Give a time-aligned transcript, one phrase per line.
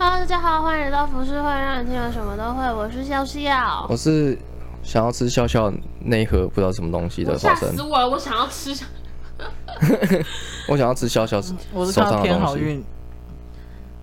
[0.00, 2.72] Hello，大家好，欢迎来到服饰会，让你听了什么都会。
[2.72, 4.38] 我是笑笑，我是
[4.80, 7.70] 想要吃笑笑那一盒不知道什么东西的花生。
[7.70, 8.08] 吓死我了！
[8.08, 8.72] 我想要吃，
[10.70, 11.52] 我想要吃笑笑手
[11.90, 12.28] 上的东西。
[12.28, 12.80] 天好运，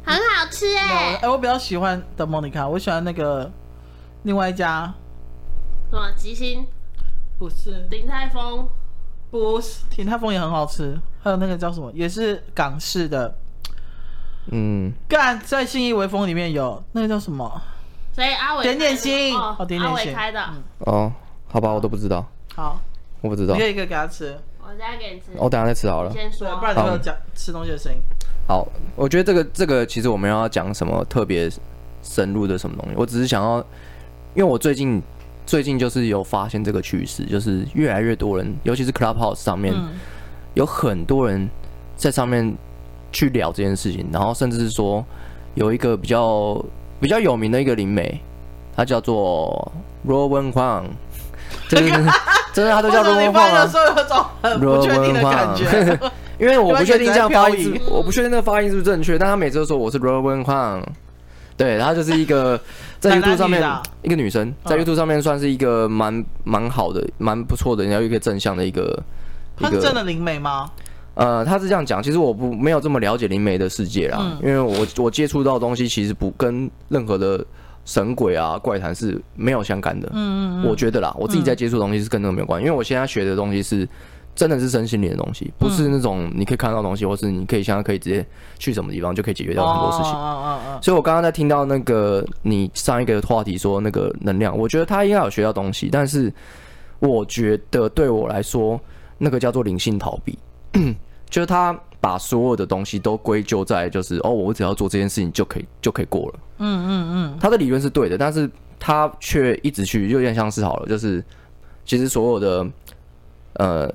[0.04, 1.16] 很好吃哎、欸！
[1.22, 3.50] 哎，我比较喜欢的莫妮卡，我喜欢那个
[4.24, 4.94] 另外一家
[5.90, 6.68] 什么吉星？
[7.40, 8.68] 不是鼎泰丰，
[9.32, 13.34] 不是鼎泰丰也很好吃，还有那个叫什么，也是港式的。
[14.52, 17.62] 嗯，干在信义微风里面有那个叫什么？
[18.14, 18.28] 所以？
[18.28, 20.40] 阿伟点点心哦，哦点点心阿伟开的。
[20.54, 21.14] 嗯、哦，
[21.48, 22.26] 好吧，我都不知道。
[22.56, 22.80] 好，
[23.22, 23.56] 我不知道。
[23.56, 24.38] 一个一个给他吃。
[24.62, 25.26] 我等下给你吃。
[25.36, 26.12] 我等下再吃好了。
[26.14, 28.00] 先说，不然你会有讲吃东西的声音。
[28.48, 31.52] 好，我觉得这个这个其实我们要讲什么特别
[32.04, 33.58] 深入的什么东西，我只是想要，
[34.36, 35.02] 因为我最近
[35.46, 39.90] 最近就是有发现这个趋势，就是越来越多人，尤其是 Clubhouse 上面，嗯、
[40.54, 41.50] 有很多人
[41.98, 42.56] 在上面。
[43.16, 45.04] 去聊这件事情，然后甚至是说
[45.54, 46.62] 有一个比较
[47.00, 48.20] 比较有名的一个灵媒，
[48.76, 49.72] 他叫做
[50.06, 50.84] Rowan Huang，
[51.70, 51.90] 就是
[52.54, 53.72] 真的 他都叫 Rowan Huang 啊。
[54.44, 60.84] Rowan Huang，因为 我不确定这样发音，我不确定那个发音是不是正确，但他每次都说我是 Rowan Huang。
[61.56, 62.60] 对，他就是一个
[63.00, 63.64] 在 YouTube 上面
[64.02, 69.02] 一个女生，在 YouTube 上面算是一个蛮蛮好的、蛮不错的，然后一个正向的一个。
[69.58, 70.70] 他是真的灵媒吗？
[71.16, 77.44] 呃，他是这样讲，其实我不没有这么了解灵媒的世界啦，嗯、因为我我接触到的东西其实不跟任何的
[77.86, 80.10] 神鬼啊怪谈是没有相干的。
[80.14, 83.88] 嗯，嗯嗯，我觉得啦，我自己在接触的东西是跟那个没有关系，因为我现在学的东西是
[84.36, 88.26] 真的是身心灵的东西，不是那种你可以看到东西，或是你可以现在可以直接
[88.60, 90.12] 去什么地方就可以解决掉很多事情。
[90.12, 96.34] 哦哦哦哦，所以我刚刚在听到那个你上一个话题说那个能量，我觉得他应该有学到东西，但是
[97.00, 98.78] 我觉得对我来说，
[99.18, 100.38] 那个叫做灵性逃避。
[101.30, 106.40] 就是他把所有的东西都归咎在，就是哦，我只要做这件事情就可以就可以过了。
[106.60, 108.50] 嗯嗯嗯，他的理论是对的，但是
[108.80, 111.24] 他却一直去，就有点像是好了，就是
[111.84, 112.68] 其实所有的
[113.54, 113.92] 呃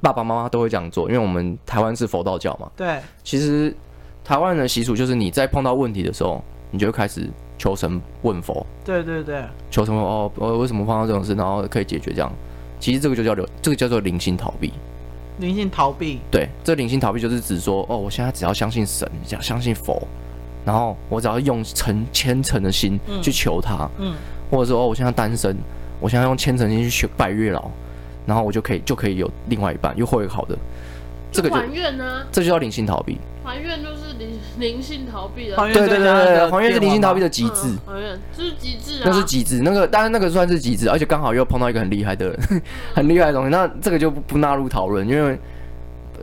[0.00, 2.70] 爸爸妈妈都会这样做，因为我们台湾是佛道教嘛。
[2.76, 2.98] 对。
[3.24, 3.74] 其实
[4.22, 8.64] 台湾人的习俗就是你在碰到问题的时候，你就会开始求神问佛。
[8.84, 9.42] 对对对。
[9.70, 12.30] 求神问哦，我为什么碰到这种事，然后可以解决这样？
[12.78, 14.70] 其实这个就叫流，这个叫做灵性逃避。
[15.38, 20.00] 灵性逃避，对，这灵性逃避就是指说，哦，我现在只要相信神，只要相信佛，
[20.64, 24.14] 然后我只要用诚虔诚的心去求他，嗯，
[24.50, 25.56] 或者说，哦，我现在单身，
[26.00, 27.70] 我现在用虔诚心去求拜月老，
[28.24, 30.56] 然后我就可以就可以有另外一半，又会好的，
[31.30, 33.18] 这个就还愿呢，这就叫灵性逃避。
[33.44, 34.14] 还愿就是
[34.58, 42.62] 灵灵性逃避的，对对对对，还愿是灵性逃避的极致，还愿这是极致啊，那是极致，那个当然那个算是极致，而且刚好又碰到一个很厉害的人，
[42.94, 45.38] 很厉害的东西，那这个就不不纳入讨论，因为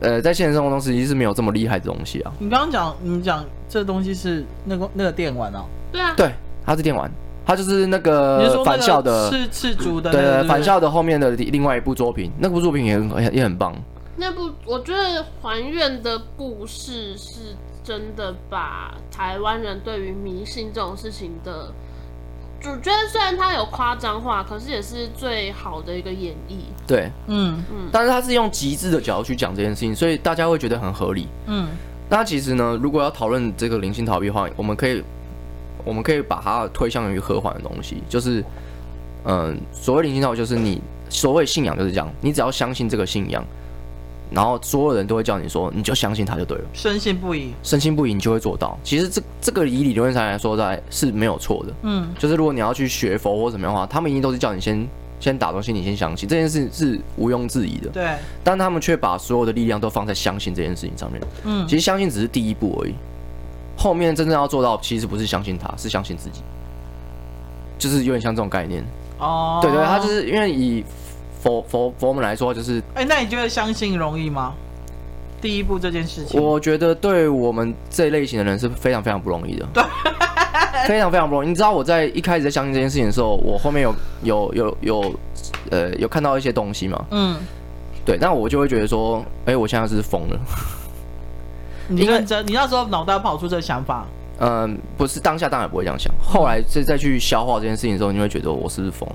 [0.00, 2.32] 呃，在现实生活中实际是没有这么厉害的东西啊。
[2.38, 5.64] 你刚刚讲，你讲这东西是那个那个电玩哦？
[5.92, 6.32] 对啊，对，
[6.66, 7.10] 它是电玩，
[7.46, 13.74] 它就是那个反校的是赤足的，对，反校的后面的另外一部作品，那部作品也很也很棒。
[14.16, 21.70] 那部我觉得还愿的故事是真的把台湾人对于迷信这种事情的，
[22.58, 26.60] 主角虽然他有夸张化，可是也是最好的一个演绎。
[26.86, 31.28] 对，嗯嗯，但是他是用极致的角度去讲这件事情，所以大家会觉得很合理。
[31.46, 31.68] 嗯，
[32.08, 35.04] 那其实呢，如果要讨论这个灵性逃避的话，我们可以
[35.84, 38.40] 我们可以把它推向于和缓的东西，就是
[39.24, 40.80] 嗯、呃，所谓灵性逃避，就是你
[41.10, 43.44] 所谓信仰就是这样，你只要相信这个信仰。
[44.34, 48.76] 然后所有人都会叫你说，你就相信他就对了，深信不疑，深信不疑，你就会做到。
[48.82, 51.72] 其实这这个以理论上来说，在是没有错的。
[51.82, 54.88] 嗯，就是如果你要去学佛或怎么样的话，他们一定都是叫你先
[55.20, 57.88] 先打东西，你先相信这件事是毋庸置疑的。
[57.90, 58.08] 对，
[58.42, 61.22] 但他们却把所有的力量都放在相信这件事情上面。
[61.44, 62.94] 嗯，其实相信只是第一步而已，
[63.76, 66.40] 后面真正要做到，其实不是相信他，是相信自己，
[67.78, 68.84] 就是有点像这种概念。
[69.20, 70.84] 哦，对对，他就是因为以。
[71.44, 74.54] 佛佛佛们来说，就是哎，那你觉得相信容易吗？
[75.42, 79.84] 第一步这件事情，我觉得对我们这一类型的人是非常非常不容易的，对，
[80.88, 81.48] 非常非常不容易。
[81.48, 85.14] 你知道我在一开始在相信这件事情的时候，我后面有有有有
[85.70, 87.36] 呃有看到一些东西嘛，嗯，
[88.06, 90.40] 对，那我就会觉得说，哎，我现在是疯了。
[91.88, 94.06] 你认真，你那时候脑袋跑出这个想法？
[94.38, 99.06] 嗯，不是当下当然不会这样想，后来再再去消化这件事情的时候，你会觉得我是不是疯？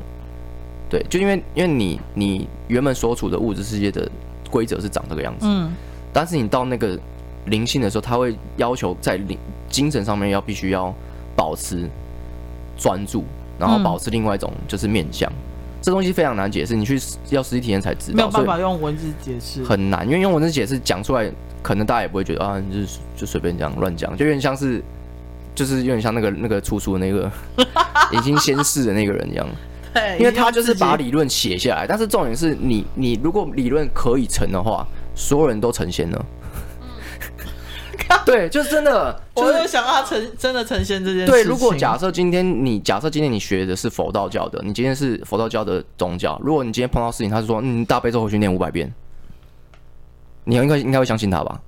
[0.89, 4.09] 对，就因为因为你你原本所处的物质世界的
[4.50, 5.71] 规则是长这个样子，嗯，
[6.12, 7.00] 但是你到那个
[7.45, 9.38] 灵性的时候，他会要求在灵
[9.69, 10.94] 精神上面要必须要
[11.36, 11.88] 保持
[12.77, 13.24] 专注，
[13.59, 15.36] 然后保持另外一种就是面向，嗯、
[15.81, 17.00] 这东西非常难解释，你去
[17.30, 21.31] 要实际体验才知道，没有办法用文字解释，很难，因为用文字解释讲出来，
[21.62, 24.83] 可能大家也不会觉得啊，你就是就随便这样乱讲，就有点像是。
[25.56, 27.30] 就是有点像那个那个出书的那个
[28.13, 29.45] 已经先逝的那个人一样。
[29.94, 36.25] 对，因为他就是把理论写下来，但是重点是你你如果理论可以成的话，所有人都成仙了。
[38.25, 41.27] 对，就是真的， 就是、我有想到他成真的成仙这件事。
[41.27, 48.92] 对，如果假设今天你假设今天你学的是佛道教的，你今天是佛道教的宗教，如果你今天碰到事情，他就说嗯大悲咒回去念五百遍，
[50.44, 51.59] 你应该应该会相信他吧？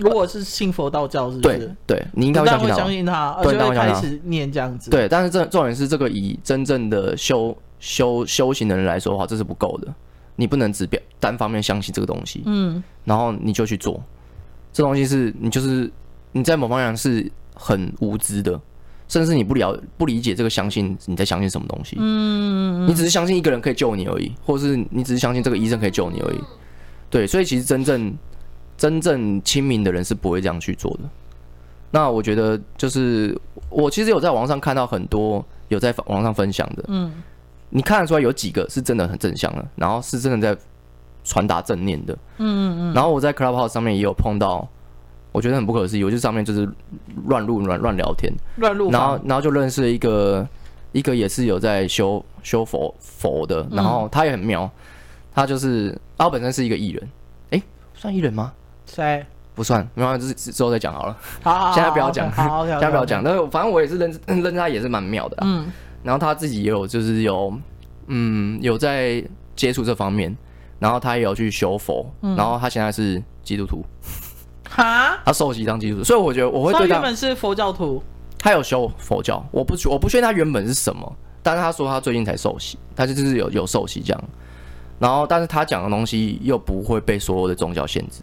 [0.00, 4.90] 如果是信佛道教是不是，对对，你应该会相信他，相信他，对，就会开始念这样子。
[4.90, 9.94] 对，但是这重点是这个以真正的修修修行的人来说的话，这是不够的，
[10.36, 14.02] 你不能只表单方面相信这个东西，嗯，然后你就去做。
[14.72, 15.90] 这东西是你就是
[16.32, 18.58] 你在某方面是很无知的，
[19.08, 21.96] 甚至你不了不理解这个相信你在相信什么东西。
[21.98, 26.40] 嗯，你只是相信一个人可以救你而已，或是你只是相信这个医生可以救你而已。
[27.10, 28.16] 对，所以其实真正
[28.80, 31.00] 真正亲民的人是不会这样去做的。
[31.92, 33.38] 那我觉得就是
[33.68, 37.12] 我其实有在网上看到很多有在网上分享的，嗯，
[37.68, 40.60] 你看得出来有几个是真的很正向的，然后是真的在。
[41.22, 44.66] 传达正念的，嗯嗯嗯，然后我在 Clubhouse 上面也有碰到，
[45.32, 46.66] 我觉得很不可思议，我就上面就是
[47.26, 50.48] 乱录乱乱聊天，乱录，然后然后就认识了一个
[50.92, 54.68] 一个也是有在修修佛佛的，然后他也很妙，
[55.30, 57.08] 他就是他本身是一个艺人，
[57.50, 57.62] 哎，
[57.92, 58.50] 算艺人吗？
[58.94, 59.24] 谁？
[59.54, 65.70] 不算，没关系，之之后再讲好了，好，好，现在不要讲，好，现在不要讲，但是反正我也是认 认识他也是蛮妙的，嗯，
[66.02, 67.52] 然后他自己也有就是有
[68.06, 69.22] 嗯有在
[69.54, 70.36] 接触这方面。
[70.80, 73.84] 然后他也有去修佛，嗯、然后他现在是基督徒，
[74.66, 76.94] 哈，他受洗当基督徒，所以我觉得我会对他。
[76.94, 78.02] 他原本是佛教徒，
[78.38, 84.24] 他有修佛教，我不我不确定他原本是什么，但是他说他最近才受洗，他就是有有受洗这样。
[84.98, 88.22] 然后，但是他讲的东西又不会被所有的宗教限制，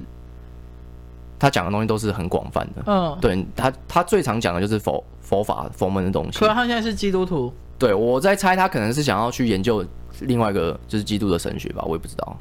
[1.40, 2.84] 他讲的东西都是很广泛的。
[2.86, 6.40] 嗯，对他他最常讲的就是佛佛法佛门的东西。
[6.40, 9.86] 可是他现在是基督徒，对我在猜他可能是想要去研究。
[10.22, 12.36] 另外一个就是基督的神学吧，我也不知道，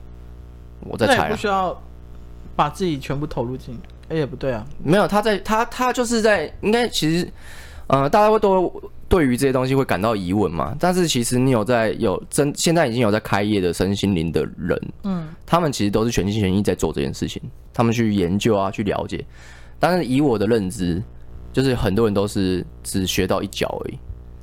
[0.80, 1.28] 我在猜。
[1.28, 1.78] 不需要
[2.54, 3.78] 把自己全部投入进，
[4.08, 7.30] 哎，也不对啊，没有，他在他他就是在应该其实，
[7.88, 8.72] 呃，大家会都
[9.08, 10.76] 对于这些东西会感到疑问嘛。
[10.80, 17.40] 但是其实你有在有真现在已经有在开业的身心灵的人，嗯，他们其实都是全心全意在做这件事情，
[17.72, 19.24] 他们去研究啊，去了解。
[19.78, 21.02] 但是以我的认知，
[21.52, 23.98] 就是很多人都是只学到一角而已，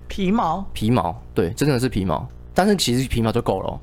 [0.07, 2.25] 皮毛，皮毛，对，真的是皮毛。
[2.53, 3.81] 但是其实皮毛就够了，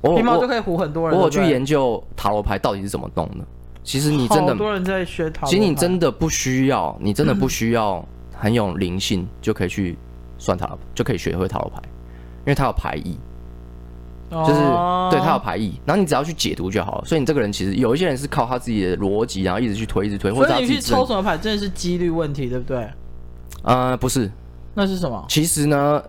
[0.00, 1.18] 我皮毛就可以唬很多人。
[1.18, 3.44] 我有去研究塔罗牌到底是怎么弄的。
[3.82, 5.46] 其实你真的，很多人在学塔罗牌。
[5.48, 8.06] 其实你真的不需要，你真的不需要
[8.42, 9.96] 很有灵性就可以去
[10.36, 11.80] 算塔罗，就可以学会塔罗牌，
[12.40, 13.16] 因为它有牌意，
[14.30, 14.60] 就是
[15.10, 17.04] 对它有牌意，然后你只要去解读就好了。
[17.04, 22.88] 所以你这个人其实有一些人是靠他自己的逻辑，然后一直去推，一直推，或者你去抽什么牌，真的是几率问题，对不对？
[23.62, 24.28] 呃，不是，
[24.74, 25.24] 那是什么？
[25.28, 26.02] 其实呢。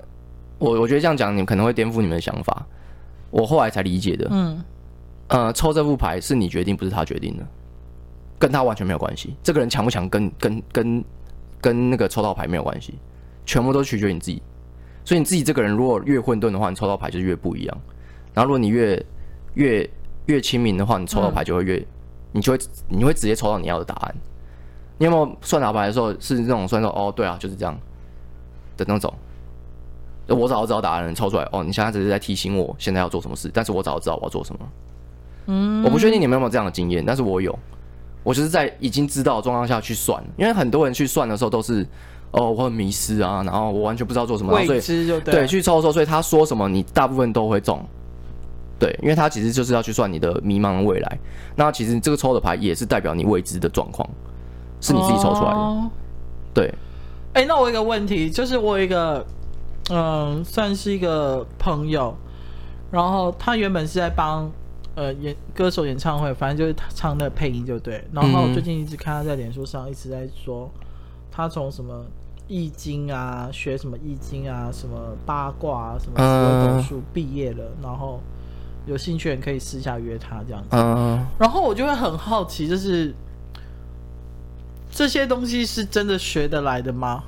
[0.60, 2.66] 我我觉得这样讲，你们可能会颠覆你们的想法。
[3.32, 4.64] 我后来才理解的，嗯，
[5.28, 7.46] 呃，抽这副牌是你决定，不是他决定的，
[8.40, 9.36] 跟他完全没有关系。
[9.44, 11.04] 这个人强不强，跟跟跟
[11.64, 12.96] 跟那个抽到牌没有关系，
[13.46, 14.44] 全部都取决于你自己。
[15.06, 17.78] 所以你自己这个人如果越混沌的话，你抽到牌就越不一样。
[18.34, 19.02] 然后如果你越
[19.54, 19.90] 越
[20.26, 21.86] 越亲民的话，你抽到牌就会越，嗯、
[22.34, 24.16] 你就会你会直接抽到你要的答案。
[24.98, 27.74] 你有没有算塔牌的时候是那种算说哦，对啊，就是这样
[28.76, 29.14] 的那种？
[30.28, 31.64] 我早就知道答案，抽出来哦。
[31.64, 34.70] 你现在只是在提醒我现在要做什么事，但是我早就知道我要做什么。
[35.48, 37.58] 嗯，我不确定你们有没有这样的经验，但是我有。
[38.24, 41.86] 我就是在已经知道的状况下去算，因为很多人去算的时候都是
[42.32, 45.34] 哦，我很迷失啊，然后我完全不知道做什么，未知就对。
[45.34, 47.84] 对，去抽的时候，所以他说什么你大部分都会中。
[48.80, 51.20] 对，因为他其实就是要去算你的迷茫的未来。
[51.56, 54.08] 那其实这个抽的牌也是代表你未知的状况，
[54.82, 55.58] 是你自己抽出来的。
[55.58, 55.90] 哦、
[56.54, 56.68] 对。
[57.34, 59.26] 哎、欸，那我有一个问题，就是我有一个。
[59.92, 62.16] 嗯，算是一个朋友，
[62.90, 64.50] 然后他原本是在帮
[64.96, 68.04] 呃演歌手演唱会，反正就是他唱的配音就对。
[68.12, 70.70] 然后最近一直看他在脸书上一直在说，
[71.32, 72.06] 他从什么
[72.48, 78.22] 易经啊，学什么易经啊，什么八卦啊，什么紫微斗数毕业了，然后
[78.86, 80.70] 有兴趣人可以私下约他这样子。
[80.72, 83.14] 嗯，然后我就会很好奇，就是
[84.92, 87.24] 这些东西是真的学得来的吗？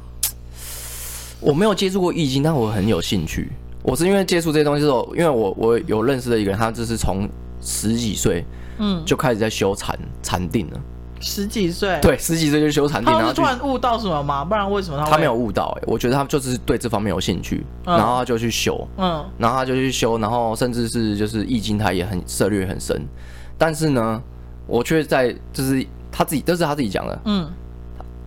[1.42, 3.52] 我没有接触过易经，但我很有兴趣。
[3.84, 7.30] 我是因为接触这些东西之后，因为我我有认识的一个人，他就是从
[7.66, 8.46] 十几岁，
[8.78, 10.80] 嗯，就开始在修禅禅定了。
[11.20, 12.00] 十几岁？
[12.02, 13.14] 对，十几岁就修禅定。
[13.14, 14.46] 他突然悟到什么吗？
[14.46, 15.82] 不然为什么他他没有悟到、欸？
[15.82, 23.02] 哎，我觉得他就是对这方面有兴趣，嗯、然后他就去修，嗯，然后他就去修，然后甚至是就是易经，他也很涉略很深。
[23.58, 24.22] 但是呢，
[24.68, 27.52] 我却在就是他自己，这是他自己讲的，嗯。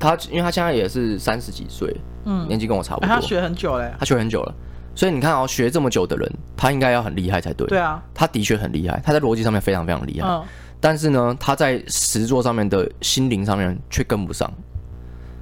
[0.00, 1.92] 他因为他现在也是三十几岁，
[2.24, 3.08] 嗯，年纪跟我差不多。
[3.08, 4.54] 欸、他学很久嘞，他学很久了，
[4.94, 7.66] 所以你看哦，学这么久的人，他应该要很厉害才对。
[7.68, 10.28] 对啊，他的确很厉害，他在逻辑上面非常非常厉害。
[10.28, 10.44] 嗯，
[10.80, 14.52] 但是呢，他在实作上面的心灵上面却跟不上。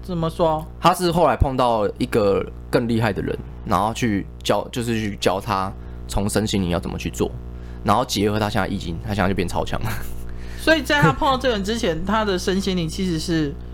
[0.02, 0.64] 怎么说？
[0.80, 5.72] 他是后来碰到一个更厉害的人，然后去教，就是去教他
[6.06, 7.30] 从身心灵要怎么去做，
[7.82, 9.90] 然后结合他现在易经，他现在就变超强了。
[10.58, 13.54] 所以在他碰到这个人之前，他的身心灵其实是。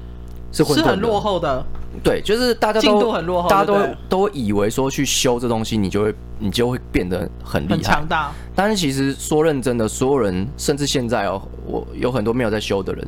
[0.54, 1.64] 是是很落后的，
[2.02, 8.32] 对，就是大家都进度很落后，大家都都以为说去修这东西，你就会你就会变得很厉害、强大。
[8.54, 13.06] 但是其实说认真的，所有人，甚至现在哦，我有很多没有在修的人，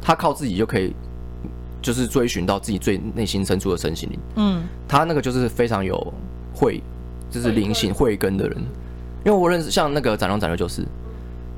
[0.00, 0.94] 他靠自己就可以，
[1.80, 4.18] 就是追寻到自己最内心深处的身心灵。
[4.36, 6.12] 嗯，他那个就是非常有
[6.54, 6.82] 慧，
[7.30, 8.56] 就是灵性慧根的人。
[9.24, 10.86] 因为我认识像那个展龙展龙就是。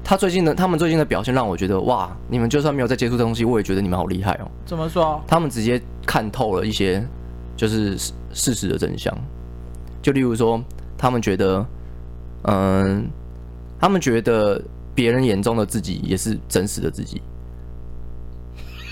[0.09, 2.11] 他最近的，他们最近的表现让我觉得，哇！
[2.31, 4.51] 你们就算没有在接触这东西，我也觉得你们好厉害哦。
[4.65, 5.23] 怎么说？
[5.27, 7.07] 他们直接看透了一些，
[7.55, 7.95] 就是
[8.33, 9.15] 事实的真相。
[10.01, 10.65] 就例如说，
[10.97, 11.67] 他们觉得，
[12.45, 13.07] 嗯，
[13.79, 14.59] 他们觉得
[14.95, 17.21] 别人眼中的自己也是真实的自己。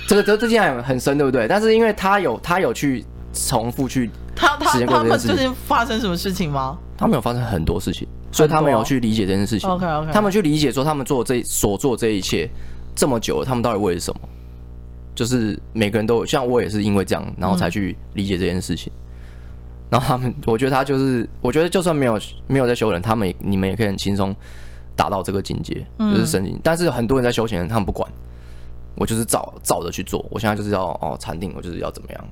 [0.06, 1.48] 这个这这件很深，对不对？
[1.48, 6.78] 但是因为他有他有去重复去他他他们最近发生什么事情吗？
[6.96, 8.06] 他们有发生很多事情。
[8.30, 9.68] 所以他们有去理解这件事情。
[9.68, 10.12] OK OK。
[10.12, 12.48] 他们去理解说，他们做这所做这一切
[12.94, 14.20] 这么久了，他们到底为了什么？
[15.14, 18.92] 就是每个人都有像我也是因为这样，然后才去理解这件事情。
[19.88, 24.36] 然后他们，我觉得他就是，我觉得就算没有没有在修人，他们你们也可以很轻松
[24.94, 26.60] 达到这个境界，就是神经。
[26.62, 28.06] 但是很多人在修行人，他们不管，
[28.96, 30.22] 我就是照照着去做。
[30.28, 32.24] 我现在就是要哦禅定，我就是要怎么样。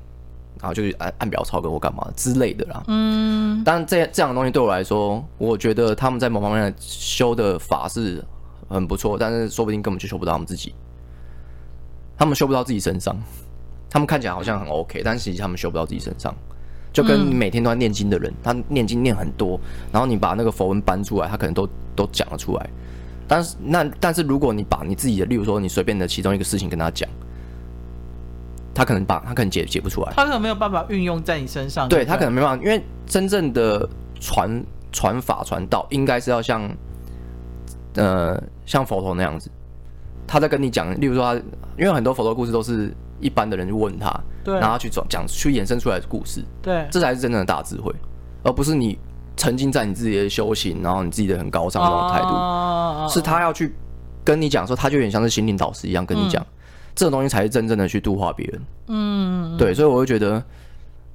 [0.65, 2.83] 然后就是按按表操课或干嘛之类的啦。
[2.87, 8.25] 嗯，但这这样的东西对我来说，我觉得他们在某方面修的法是
[8.67, 10.75] 很不错，但是说不定根本就修不到他们自己。
[12.17, 13.15] 他们修不到自己身上，
[13.91, 16.35] 他们看起来好像很 OK，但实际他们修不到自己身上。
[16.91, 19.61] 就跟你每天都在念经的人，他念经念很多，
[19.93, 22.71] 然后你把那个佛文搬出来，他可能都都讲了出来。
[23.29, 27.07] 但是那但是如果你把你自己的，例如说你随便的其中一个事情跟他讲。
[28.75, 31.89] 他可能把他可能解解不出来，他可能没有办法运用在你身上。
[31.89, 33.89] 对，他可能没办法，因为真正的
[34.21, 36.69] 传传法传道，应该是要像
[37.95, 39.49] 呃像佛陀那样子，
[40.27, 41.41] 他在跟你讲，例如说他，
[41.79, 44.13] 因为很多佛陀故事都是一般的人去问他，
[44.43, 47.95] 对，然后去讲讲去衍生出来的故事，对，这才是真正的大智慧，
[48.43, 48.99] 而不是你
[49.37, 53.75] 沉浸在你自己的修行，然后你自己的很高尚的那种态度，哦，是他要去
[54.25, 56.43] 跟你讲说，他就有点像是心灵导师一样跟你讲。
[56.43, 56.47] 嗯
[56.95, 60.43] 这种东西才是真正的去度化别人，嗯，对，所以我会觉得，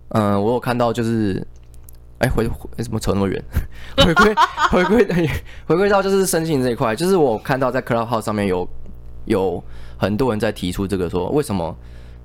[0.10, 1.46] 嗯、呃，我有看到就是，
[2.20, 2.46] 哎，回
[2.78, 3.44] 为什么扯那么远？
[3.98, 4.36] 回归
[4.72, 5.30] 回归
[5.66, 8.68] 回归到就是身心这一块，就是我看到在 Clubhouse 上面有
[9.26, 9.64] 有
[9.98, 11.76] 很多人在提出这个说，为什么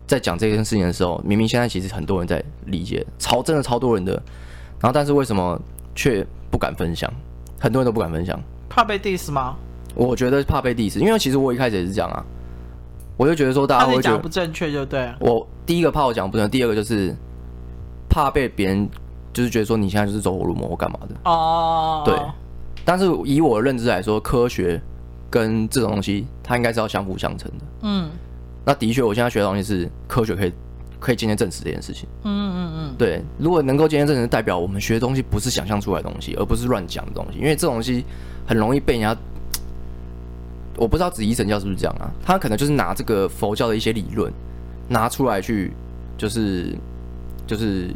[0.06, 4.12] 在讲这件事情的时候，明明现在其实很多人在理解，超真的超多人的，
[4.80, 5.60] 然后但是为什么
[5.94, 7.08] 却不敢分享？
[7.60, 9.54] 很多人都不敢分享，怕被 diss 吗？
[9.94, 12.24] 我觉得怕被 diss，因为其实我一开始也是这样啊。
[13.16, 15.08] 我就觉得说，大家会觉得讲不正确，就对。
[15.20, 17.14] 我第一个怕我讲不正确，第二个就是
[18.08, 18.88] 怕被别人
[19.32, 22.02] 就是觉得说你现在就是走火入魔或干嘛的哦。
[22.04, 22.18] 对，
[22.84, 24.82] 但是以我的认知来说，科学
[25.30, 27.64] 跟这种东西它应该是要相辅相成的。
[27.82, 28.10] 嗯，
[28.64, 30.52] 那的确，我现在学的东西是科学可以
[30.98, 32.08] 可以今天证实这件事情。
[32.24, 38.04] 嗯嗯嗯，对，如果能够今天证实，代表我们学的东西不是想象出来的东西，而不是乱讲的东西，因为这种东西
[38.44, 39.16] 很容易被人家。
[40.76, 42.10] 我不知道紫衣神教是不是这样啊？
[42.24, 44.32] 他可能就是拿这个佛教的一些理论
[44.88, 45.72] 拿出来去，
[46.18, 46.76] 就是
[47.46, 47.90] 就是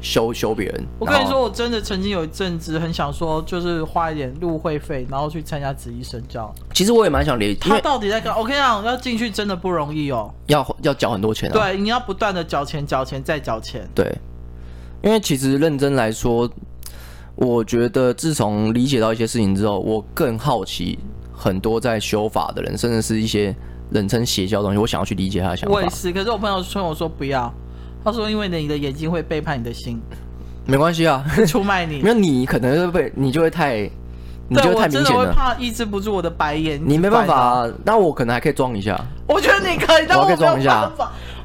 [0.00, 0.84] 修修别人。
[0.98, 6.54] 我跟你说，我真的曾经有一阵子很想说，就是花一点入会费，然后去参加紫衣神教。
[6.72, 8.36] 其实我也蛮想理，他到底在干？
[8.36, 11.52] 我跟你讲，要进去真的不容易哦，要要缴很多钱啊。
[11.52, 13.88] 对，你要不断的缴钱、缴钱再缴钱。
[13.94, 14.16] 对，
[15.02, 16.48] 因为其实认真来说，
[17.34, 20.98] 我觉得自从理解到一些事情之后，我更好奇。
[21.36, 23.54] 很多在修法的人，甚至是一些
[23.90, 25.74] 人称邪教的东西，我想要去理解他的想法。
[25.76, 27.52] 我也是，可是我朋友劝我说不要，
[28.02, 30.00] 他说因为你的眼睛会背叛你的心。
[30.64, 32.00] 没关系啊，出卖你。
[32.00, 33.88] 没有你可能会被你就会太，
[34.48, 35.20] 你就会太明显了。
[35.20, 36.80] 我会怕抑制不住我的白眼。
[36.84, 39.00] 你没办法啊，那我可能还可以装一下。
[39.28, 40.90] 我觉得你可以，但我可以装一下。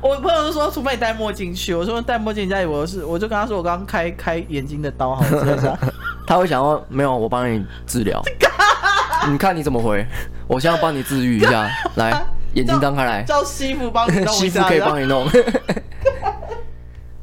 [0.02, 1.76] 我朋友就说，除非你戴墨镜去。
[1.76, 5.78] 我说戴墨镜，人家以为我是，我就跟他说我刚开开眼睛的刀，好像。
[6.26, 8.20] 他会想说没有，我帮你治疗。
[9.30, 10.06] 你看你怎么回？
[10.48, 15.28] 我现在要帮你治愈一下， 来，眼睛张开来，叫师傅帮你弄， 师傅可以帮你弄。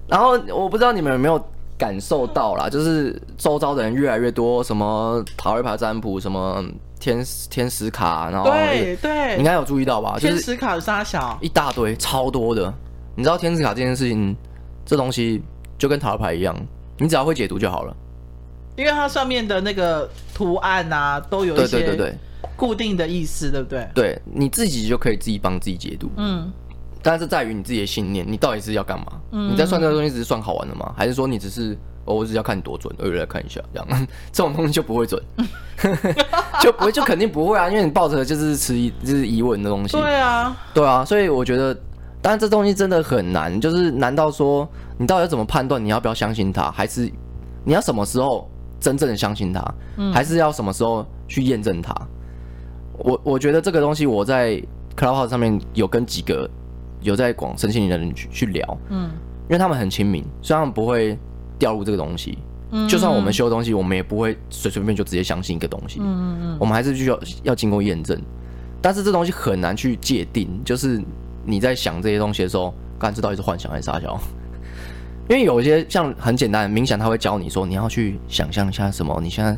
[0.06, 1.42] 然后我不知道你们有没有
[1.76, 6.64] 感受到啦，就是周遭的人越来越多，什么塔罗牌占卜，什么
[6.98, 10.16] 天天使卡，然后对对，你应该有注意到吧？
[10.18, 11.36] 天使卡有啥小？
[11.42, 12.72] 一大堆，超多的。
[13.14, 14.34] 你知道天使卡这件事情，
[14.86, 15.42] 这东西
[15.76, 16.56] 就跟塔罗牌一样，
[16.96, 17.94] 你只要会解读就好了。
[18.78, 22.16] 因为它上面的那个图案啊，都有一些
[22.56, 23.88] 固定的意思，对不对？
[23.92, 26.08] 对，你自己就可以自己帮自己解读。
[26.16, 26.50] 嗯，
[27.02, 29.06] 但是在于你自己的信念，你到底是要干嘛？
[29.32, 30.94] 嗯，你在算这个东西只是算好玩的吗？
[30.96, 34.06] 还是说你只是哦，我只是要看你多准，我来看一下这样？
[34.30, 35.20] 这种东西就不会准，
[36.62, 37.68] 就不会，就肯定不会啊！
[37.68, 39.96] 因为你抱着就是持疑，就是疑问的东西。
[39.96, 41.74] 对啊，对啊，所以我觉得，
[42.22, 47.10] 当然这东西真的很难，就是难道说你到底要怎么判断你要不要相信他，还是
[47.64, 48.48] 你要什么时候？
[48.80, 49.62] 真正的相信他，
[50.12, 51.94] 还是要什么时候去验证他？
[52.98, 54.62] 我我觉得这个东西我在
[54.96, 56.48] Clubhouse 上面有跟几个
[57.00, 59.10] 有在广身心灵的人去去聊，嗯，
[59.44, 61.16] 因为他们很亲民，所以他们不会
[61.58, 62.38] 掉入这个东西。
[62.86, 66.00] 就算我们修的东西，我们也不会随随便便就直接相信一个东西。
[66.00, 68.20] 嗯嗯嗯，我们还是需要要经过验证。
[68.82, 71.00] 但是这东西很难去界定，就是
[71.46, 74.20] 你在想这些东西的时候，看这到底是幻想还是啥小？
[75.28, 79.56] 因为有一些像很简单的冥想，他会教你说你要去想象一下什么，你现在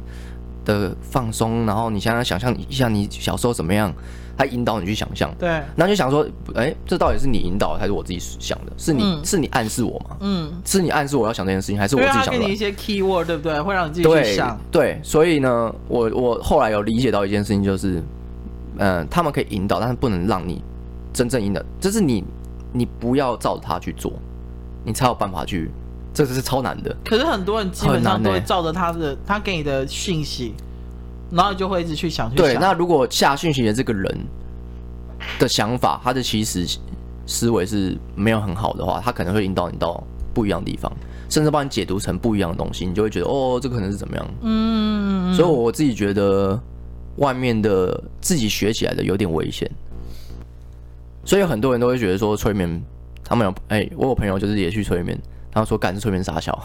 [0.65, 3.93] 的放松，然后你现在想象一下你小时候怎么样，
[4.37, 5.33] 他引导你去想象。
[5.39, 8.73] 对，然后就想说，哎，这到底是你引导还是我自己想的？
[8.77, 10.17] 是你、嗯、是你暗示我吗？
[10.21, 12.33] 嗯，是你暗示我要想这件事情，还是我自己想的？
[12.33, 13.61] 给你一些 keyword，对不对？
[13.63, 14.59] 会让你自己去想。
[14.73, 18.03] 对，对，所以呢，我我后来有理解到一件事情，就是，
[18.79, 20.63] 嗯、呃，他们可以引导，但是不能让你
[21.13, 22.25] 真正引导，就是你
[22.73, 24.13] 你不要照着他去做。
[24.85, 25.71] 你才有办法去，
[26.15, 26.97] 这个是超难的。
[27.05, 30.55] 可是很多人基本上都会照着他的，他给你的讯息，
[31.31, 32.29] 然后就会一直去想。
[32.35, 34.19] 对，那如果下讯息的这个人
[35.39, 36.67] 的想法，他的其实
[37.27, 40.91] 思维是没有很好的话，他可能会引导你到不一样的地方，
[41.29, 44.27] 甚至帮你解读成不一样的东西，你就会觉得哦，这个可能是怎么样？
[44.43, 45.35] 嗯。
[45.35, 46.61] 所以我自己觉得，
[47.17, 49.71] 外面的自己学起来的有点危险。
[51.25, 52.83] 所以很多人都会觉得说催眠。
[53.31, 55.17] 他们有哎、我有朋友就是也去催眠，
[55.53, 56.59] 他说赶着催眠傻笑，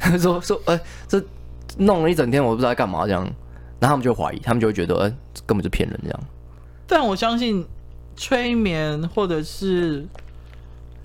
[0.00, 1.22] 他 说说哎、这
[1.78, 3.22] 弄了一整天，我不知道在干嘛这样，
[3.78, 5.14] 然后他们就怀疑，他们就会觉得哎、欸，
[5.46, 6.20] 根本就骗人这样。
[6.88, 7.64] 但我相信
[8.16, 10.04] 催眠或者是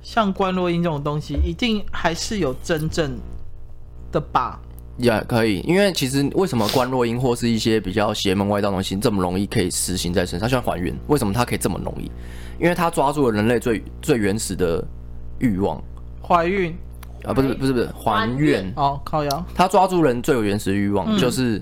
[0.02, 3.20] 像观落音这种东西，一定还是有真正
[4.12, 4.60] 的吧？
[5.00, 10.48] 也、yeah, 可以，因为其实为什么关落阴或是一些比较邪门歪道的东西这么容易可以实行在身上？
[10.48, 12.12] 像还原，为什么它可以这么容易？
[12.60, 14.86] 因为它抓住了人类最最原始的
[15.40, 15.82] 欲望，
[16.22, 16.76] 怀孕。
[17.26, 19.46] 啊，不是不是不是还愿哦，靠腰。
[19.54, 21.62] 他抓住人最有原始的欲望，嗯、就是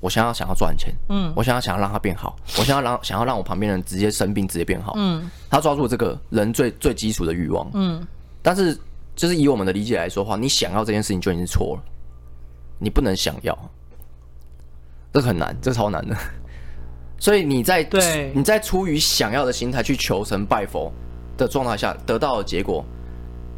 [0.00, 8.06] 我想要想要赚钱，嗯，我想要想要让他变好，我想要让想要让我旁边人直接生病直接变好，嗯，他抓住了这个人最最基础的欲望，嗯，
[8.42, 8.76] 但是
[9.16, 11.82] 就是以我们的理解来说的话，你想要这件事情就已经是错了，
[12.78, 13.56] 你不能想要，
[15.12, 16.16] 这很难，这超难的。
[17.18, 18.30] 所以你在对。
[18.34, 20.92] 你在出于想要的心态去求神拜佛
[21.36, 22.84] 的状态下得到的结果，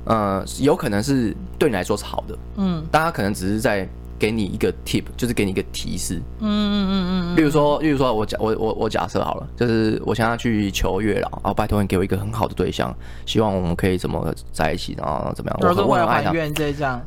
[0.05, 3.87] 呃，有可能是对你来说是好的，嗯，但他可能只是在
[4.21, 16.31] 给你一个 tip，就是给你一个提示，嗯嗯嗯嗯，例如说，例如说我假我我我假设好了，就是我想要去求月老，啊，拜托你给我一个很好的对象，希望我们可以怎么在一起，然后怎么样，我很我很爱他，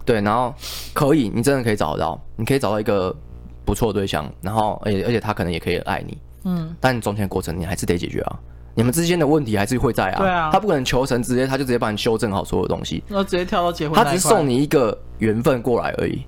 [0.04, 0.52] 对，然后
[0.91, 3.15] 可以，你真的可以找得到，你可以找到一个
[3.63, 6.17] 不错的对象，然后而且而且他可能也可以爱你。
[6.45, 8.39] 嗯，但中间过程你还是得解决啊，
[8.73, 10.19] 你们之间的问题还是会在啊。
[10.19, 13.95] 对啊，他不可能求神直接他就直接帮你修正好所有东西，然后直接跳到结婚。
[13.95, 16.21] 他只是送你一个缘分过来而已，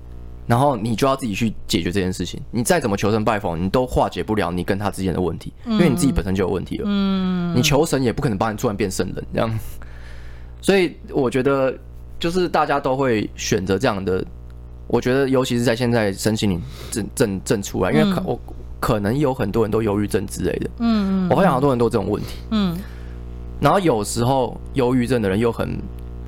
[0.46, 2.40] 然后你就要自己去解决这件事情。
[2.50, 6.84] 你再怎么求神拜佛，你都化解不了你跟他之间的问题，因为你自己本身就有问题了。
[6.86, 9.58] 嗯，你求神也不可能帮你突然变圣人这样。
[10.60, 11.76] 所以我觉得
[12.18, 14.24] 就是大家都会选择这样的，
[14.86, 18.40] 我觉得尤其是在现在身心灵正正正出来，因为可我。
[18.78, 22.76] 可能有很多人都忧郁症之类的，嗯，我发现好多人都有这种问题，嗯，
[23.58, 25.78] 然后有时候忧郁症的人又很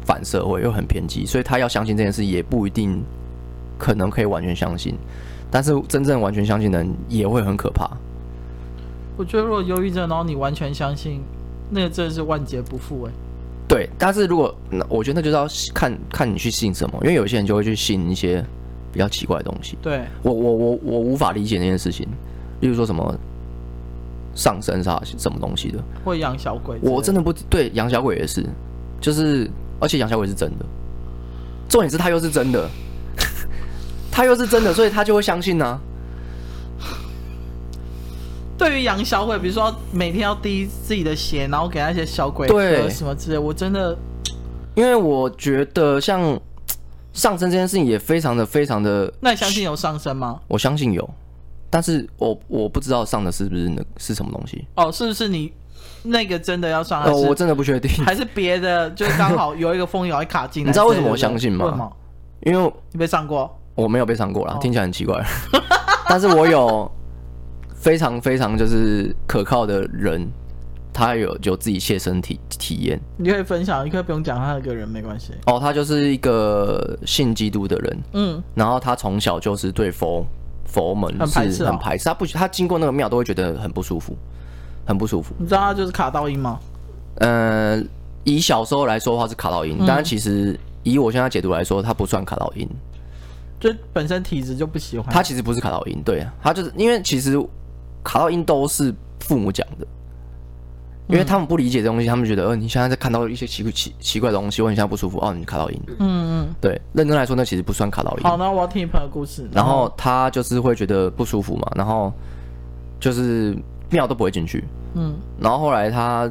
[0.06, 3.04] 反社会，又很偏激，所以他要相信这件事也不一定
[3.78, 4.94] 可能可以完全相信，
[5.50, 7.88] 但是真正完全相信的人也会很可怕。
[9.16, 11.20] 我觉得如果忧郁症，然后你完全相信，
[11.70, 13.12] 那个真的是万劫不复哎。
[13.66, 18.44] 对，但是如果那我觉得那就是要看看你去信什么，因为有些人就会去信一些
[18.92, 19.76] 比较奇怪的东西。
[19.82, 22.06] 对，我我我我无法理解那件事情。
[22.60, 23.14] 例如说什么
[24.34, 28.44] 上身啥什么东西的，会养小鬼，我真的不对，养小鬼也是，
[29.00, 30.64] 就是而且养小鬼是真的，
[31.68, 32.68] 重点是他又是真的，
[34.18, 35.80] 他又是真的，所以他就会相信呢、啊。
[38.58, 43.96] 对于养小鬼，比如说每天要滴自己的血，然后给那些小鬼对什么之类，我真的，
[44.74, 46.36] 因为我觉得像
[47.12, 50.40] 上身这件事情也非常的非常的，那你相信有上身吗？
[50.48, 51.08] 我相信有。
[51.70, 55.52] 但是我我不知道上的是不是那是什么东西哦，是不是你
[56.02, 57.04] 那个真的要上？
[57.04, 58.04] 哦，我真的不确定。
[58.04, 58.90] 还是别的？
[58.90, 60.66] 就是刚好有一个蜂鸟会卡进来。
[60.70, 61.64] 你知道为什么我相信吗？
[61.66, 61.92] 为什么？
[62.40, 65.24] 因为你被上过，我没有被伤过啦，听起来很奇怪。
[66.10, 66.90] 但是我有
[67.76, 70.28] 非常非常就是可靠的人，
[70.92, 73.00] 他有有自己切身体体验。
[73.16, 75.32] 你可以分享，你可以不用讲他那个人没关系。
[75.46, 80.26] 哦，他就是一个信基督的人，嗯，然后他从小就是对佛
[80.64, 82.04] 佛门是很排斥，很排斥。
[82.06, 84.16] 他不，他经过那个庙都会觉得很不舒服，
[84.84, 85.32] 很不舒服。
[85.38, 86.58] 你知道他就是卡道音吗？
[87.20, 87.80] 呃，
[88.24, 90.58] 以小时候来说的话是卡到阴，但是其实。
[90.84, 92.66] 以我现在解读来说，他不算卡到阴，
[93.60, 95.12] 就本身体质就不喜欢。
[95.12, 97.36] 他其实不是卡到音，对啊，他就是因为其实
[98.04, 99.86] 卡到音都是父母讲的，
[101.08, 105.80] 因为他们不理解这东西，他们觉得，呃，你现在在看到一些奇奇奇怪的东西，或你现在不舒服，哦，你卡到音。
[105.98, 108.22] 嗯嗯，对，认真来说，那其实不算卡到音。
[108.22, 109.48] 好，那我要听你朋友故事。
[109.52, 112.12] 然后他就是会觉得不舒服嘛，然后
[113.00, 113.56] 就是
[113.90, 114.64] 庙都不会进去。
[114.94, 116.30] 嗯，然后后来他，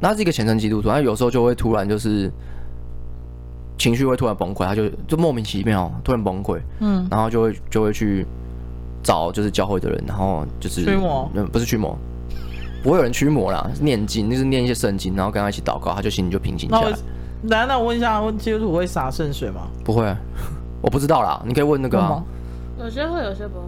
[0.00, 2.30] 那是一个虔诚基督徒，他有时候就会突然就是。
[3.78, 8.26] 情绪会突然崩溃，他就就莫名其妙突然崩溃，嗯，然后就会就会去
[9.02, 11.96] 找就是教会的人，然后就是驱魔，嗯，不是驱魔，
[12.82, 16.90] 不会有人驱魔啦，念经就是念一些圣经，然后跟他一起祷告，他就心里就平静下来。
[17.44, 19.68] 来，那我问一下，问基督徒会洒圣水吗？
[19.84, 20.12] 不会，
[20.82, 22.20] 我不知道啦，你可以问那个啊。
[22.80, 23.66] 有些会，有些不会。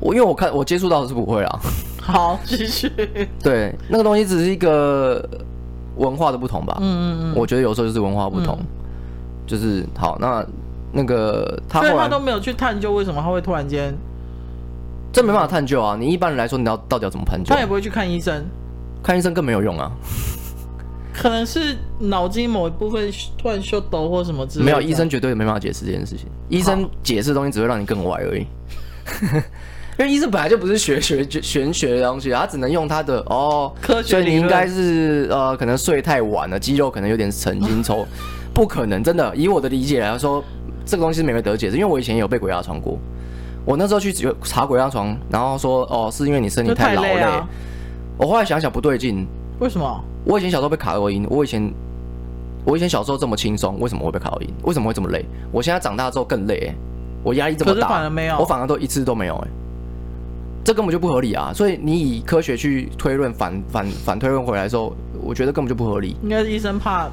[0.00, 1.60] 我因为我看我接触到的是不会啦。
[2.00, 2.92] 好，继续。
[3.42, 5.26] 对，那个东西只是一个
[5.96, 6.76] 文化的不同吧。
[6.80, 7.34] 嗯嗯嗯。
[7.36, 8.58] 我觉得有时候就是文化不同。
[8.60, 8.66] 嗯
[9.46, 10.44] 就是好，那
[10.92, 13.94] 那个他后来，他都没有去探究为什么他会突然间，
[15.12, 15.96] 这没办法探究啊！
[15.98, 17.54] 你一般人来说，你要到底要怎么探究？
[17.54, 18.44] 他也不会去看医生，
[19.02, 19.90] 看医生更没有用啊。
[21.14, 24.72] 可能是脑筋某一部分突然秀抖或什么之类的。
[24.72, 26.26] 没有，医生绝对没办法解释这件事情。
[26.48, 28.44] 医生解释的东西只会让你更歪而已。
[29.96, 34.08] 因为医生本来就不是学学玄学的东西，他只能用他的哦科学。
[34.08, 38.04] 所以你应该是呃，可能睡太晚了，肌肉可能有点神经 抽。
[38.54, 39.34] 不可能，真的。
[39.34, 40.42] 以我的理解来说，
[40.86, 41.76] 这个东西是没得解释。
[41.76, 42.96] 因为我以前也有被鬼压床过，
[43.64, 44.14] 我那时候去
[44.44, 47.18] 查鬼压床，然后说哦，是因为你身体太劳累。
[47.18, 47.46] 啊、
[48.16, 49.26] 我后来想想不对劲，
[49.58, 50.00] 为什么？
[50.24, 51.72] 我以前小时候被卡过音，我以前
[52.64, 54.48] 我以前小时候这么轻松，为什么会被卡过音？
[54.62, 55.26] 为什么会这么累？
[55.50, 56.74] 我现在长大之后更累、欸，
[57.24, 59.48] 我压力这么大，反而没有，我反而都一次都没有、欸，哎，
[60.64, 61.52] 这根本就不合理啊！
[61.52, 66.16] 所以你以科学去推论反反反推论回来的时候，我觉得根本就不合理。
[66.22, 67.10] 应该是医生怕。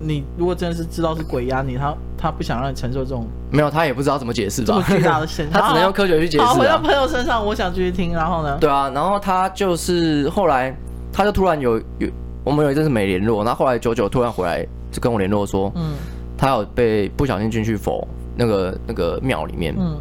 [0.00, 4.66] 你如果真的是知道是鬼压你，他他不想让你承受这种，没有，他也不知道怎么解释吧？
[4.66, 6.46] 这么巨大的现象， 他只能用科学去解释、啊。
[6.46, 8.56] 好，回到朋友身上，我想继续听，然后呢？
[8.60, 10.74] 对啊，然后他就是后来，
[11.12, 12.08] 他就突然有有，
[12.44, 15.94] 我们有一阵子没联络，然后后来九九突然回来，就跟我联络说，嗯，
[16.36, 18.06] 他有被不小心进去佛
[18.36, 19.98] 那个那个庙里面，嗯，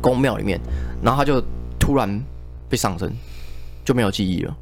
[0.00, 0.60] 宫庙里面，
[1.02, 1.42] 然后他就
[1.78, 2.22] 突然
[2.68, 3.10] 被上身，
[3.84, 4.54] 就没有记忆了，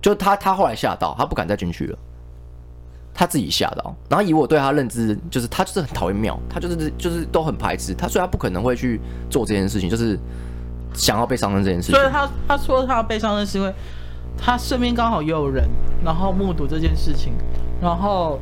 [0.00, 1.98] 就他他后来吓到，他不敢再进去了。
[3.18, 10.16] 他自己吓到，然后以我对他认知，就是他就是很讨厌庙，他就是就是都很排斥他，所以他不可能会去做这件事情，就是
[10.94, 11.96] 想要被伤身这件事情。
[11.96, 13.74] 所以他他说他要被伤身是因为
[14.36, 15.68] 他身边刚好也有人，
[16.04, 17.32] 然后目睹这件事情，
[17.82, 18.38] 然后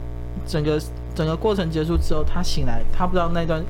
[0.47, 0.79] 整个
[1.15, 3.65] 整个过程结束之后，他醒来，他不知道那段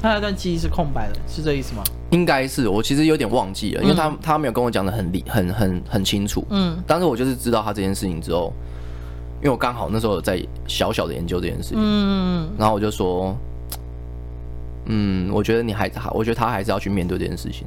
[0.00, 1.82] 他那段记忆是空白的，是这意思吗？
[2.10, 8.52] 应该是，我其实有点忘记了，因为他他没有跟我讲的很理很很很清楚，嗯，但是我就是知道他这件事情之后。
[9.40, 13.36] 因为我刚好那时候在小小的研究这件事情，嗯，然后我就说，
[14.86, 17.66] 嗯，我觉得你还我觉得他还是要去面对这件事情，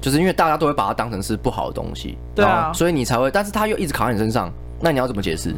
[0.00, 5.54] 就是因为大家都会把它当成是不好的东西，对啊，所以你才会，但是他又一直卡在你身上，那你要怎么解释？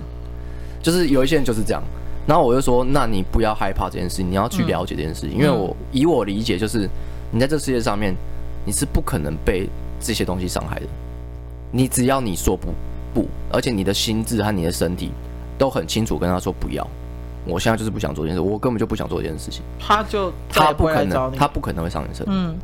[0.83, 1.83] 就是有一些人就是这样，
[2.27, 6.89] 然后我就说，那你不要害怕这件事情，你要去了解这件事情，因为我以我理解，就是
[7.31, 8.15] 你在这世界上面，
[8.65, 9.69] 你是不可能被
[10.01, 10.87] 这些东西伤害的，
[11.73, 12.69] 你只要你说不
[13.17, 15.11] 不，而且你的心智和你的身体。
[15.59, 16.87] 都很清楚跟他说不要，
[17.47, 19.63] 我现在就是不想做这件事，我根本就不想做这件事情。
[19.81, 22.27] 他就他不可能，他不可能会上你身。
[22.29, 22.55] 嗯，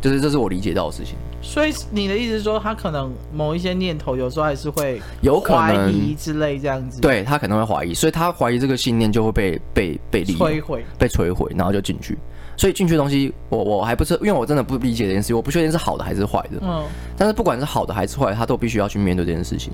[0.00, 1.14] 就是这是我理解到的事情。
[1.40, 7.00] 所以你的意思是说，他可能某一些念头有时候还是会有可能怀疑之类这样子。
[7.00, 12.18] 对，他可能会怀疑，所以他怀疑这个信念就会被被被摧毁，被摧毁，然后就进去。
[12.56, 16.58] 所以进去的东西，我我还不是因为我真的不理解这件事，我不确定是好的还是坏的。
[16.62, 16.82] 嗯，
[17.16, 19.72] 但是不管是好的还是坏的，他都必须要去面对这件事情。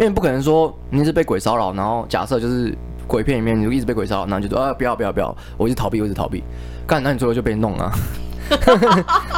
[0.00, 2.72] 因为不可能说你是被鬼骚扰，然后假设就是
[3.06, 6.44] 鬼片里面你就一直被鬼骚扰，然后就说啊不要不要不要，我一直逃避，我一直逃避，
[6.86, 7.90] 干，那你最后就被弄啊，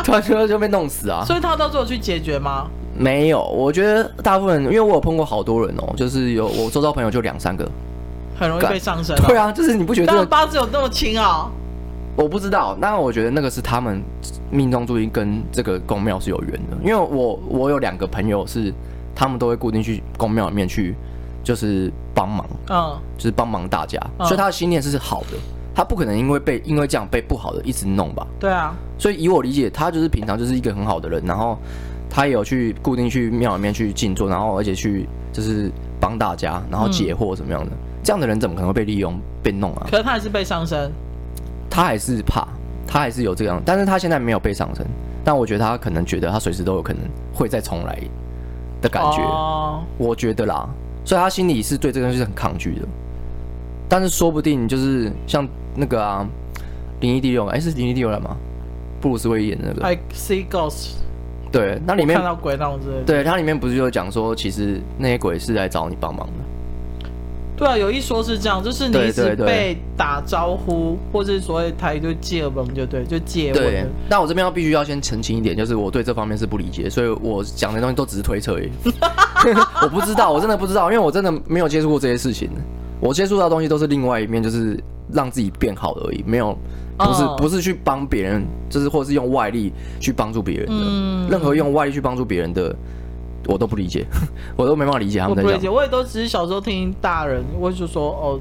[0.04, 1.24] 突然最后就被弄死啊。
[1.26, 2.66] 所以他到最后去解决吗？
[2.94, 7.66] 没有，我觉得大部分，因为我有碰过好多人哦，就是有我周遭朋友就两三个，
[8.38, 9.16] 很容易被上身。
[9.16, 11.50] 对啊，就是你不觉得这个八字有那么轻啊？
[12.16, 14.02] 我不知道，但我觉得那个是他们
[14.50, 18.72] 命中注定跟这个宫庙是有缘的，因为我我有两个朋友是。
[19.12, 20.94] 他们都会固定去宫庙里面去，
[21.44, 25.36] 就是帮忙，嗯，就是帮忙大家，嗯、所以他的心念是好的，
[25.74, 28.26] 他不可能因为被因为这样被不好的一直弄吧？
[28.38, 31.58] 对啊，所以以我理解，他就是平常就是一个很好的人，然后
[32.08, 35.70] 他也有去固定去庙里面去静坐，然后而且去就是
[36.00, 39.86] 帮大家，然后解惑什么样的，嗯、这样的人怎么可能会被利用被弄啊？
[39.90, 40.90] 可是他还是被上身，
[41.70, 42.46] 他还是怕，
[42.86, 44.84] 他还是有这样，但是他现在没有被上身，
[45.24, 47.02] 但我觉得他可能觉得他随时都有可能
[47.32, 47.98] 会再重来
[48.82, 50.68] 的感觉，哦、我觉得啦。
[51.02, 52.86] 所以他心里是对这个东西是很抗拒的，
[53.88, 56.26] 但是说不定就是像那个啊，
[57.00, 58.36] 灵异第六感，哎、欸，是灵异第六感吗？
[59.00, 59.82] 布鲁斯威演的那个。
[59.82, 60.96] I see ghosts。
[61.50, 63.02] 对，那里面看到鬼那种之类的。
[63.04, 66.32] 对，它里面不是就讲说，其实那些鬼是来找你帮忙的。
[67.60, 73.62] 对啊，有一说是这样，就是你一直被打招呼，或者所谓台语就借问就对，就借问。
[73.62, 78.70] 对，那我这边要必须要先澄清一点，就是我对这方面是不理解，所以我讲的东西都只是推测而已。
[79.82, 82.48] 我不知道，我真的不知道，因为我真的没有接触过这些事情。
[82.98, 86.56] 我接触到的东西都是另外一面，就是让自己变好而已，没有
[86.96, 89.70] 不是、哦、不是去帮别人，就是或者是用外力
[90.00, 90.74] 去帮助别人的。
[90.76, 92.74] 嗯、任何用外力去帮助别人的。
[93.50, 94.06] 我都不理解，
[94.56, 95.50] 我都没办法理解他们在讲。
[95.50, 98.40] 我不理解，我也都只是小时候听大人，我就说哦，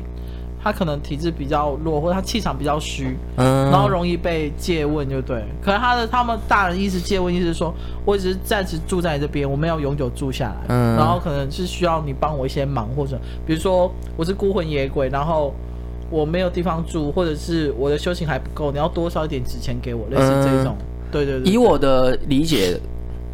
[0.63, 5.43] 他可能体质比较弱，或者他气场比较虚，嗯，然后容易被借问，就对。
[5.62, 7.74] 可能他的他们大人意思借问意思是说，
[8.06, 15.54] 我只是暂时住在你这边，我没有永久住下来，嗯，然后可能是需要你帮我一些忙，或者比如说我是孤魂野鬼，然后
[16.10, 20.76] 我没有地方住，或者是我的修行还不够，你要多烧一点纸钱给我，类似这种。
[20.78, 22.80] 嗯、对，对对对，以我的理解。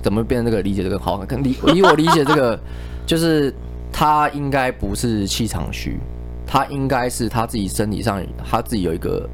[0.05, 1.17] 怎么变成这个理解这个好？
[1.25, 2.59] 跟 理以我理解这个，
[3.07, 3.51] 就是
[3.91, 5.97] 他应该不是气场虚，
[6.45, 9.27] 他应该是他自己身体上他自己有一个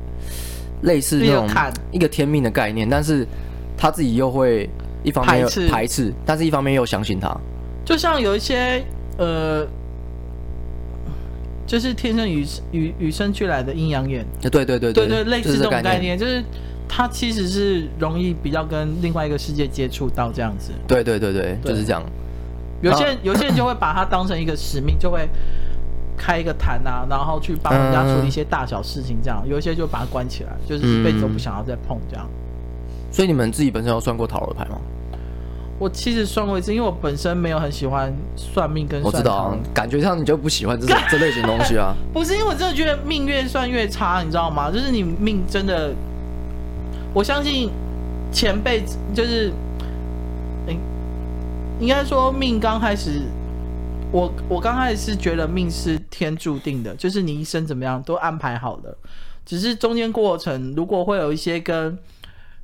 [0.84, 1.46] 类似那种
[1.92, 3.28] 一个天命的概念，但是
[3.78, 4.70] 他自己又会
[5.04, 7.36] 一方面又排斥，但是一方面又相信他。
[7.84, 8.82] 就像有一些
[9.18, 9.68] 呃，
[11.68, 16.42] 就是天生与与与生俱来的阴阳眼，对对对对对对，类似这种概念，就是。
[16.94, 20.74] 他其实是容易比较跟另外一个世界接触到这样子。
[20.86, 22.04] 对对对对，对就是这样。
[22.82, 25.26] 有些人有些人就会把它当成一个使命，就会
[26.18, 29.42] 开一个坛啊，然后去帮人家处理一些大小事情这样。
[29.48, 32.28] 有一些就把它关起来，就是一辈子都不想要再碰这样。
[33.10, 34.76] 所以你们自己本身有算过塔罗牌吗？
[35.80, 39.14] 我其实算过一次，因为我本身没有很喜欢算命跟算。
[39.14, 41.96] 我知道啊，感觉上你就不喜欢这 这类型东西啊。
[42.12, 44.70] 不是因为我真的觉得命越算越差，你知道吗？
[44.70, 45.94] 就是你命真的。
[47.14, 47.70] 我相信
[48.32, 49.52] 前辈就是，
[50.66, 50.80] 哎、欸，
[51.80, 53.24] 应该说命刚开始，
[54.14, 58.98] 我我刚开始是觉得命是天注定的，就是你一生怎么样都安排好了，
[59.46, 61.98] 只是中间过程如果会有一些跟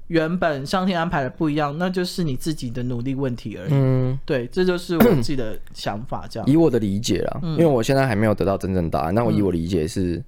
[0.08, 3.72] 原本上天安排的不一样，那就是你自己的努力问题而已。
[3.74, 6.26] 嗯，对，这就是我自己的想法。
[6.30, 10.24] 这样，以我的理解啦，嗯、因为我现在还没有得到真正答案，那我以我理解是，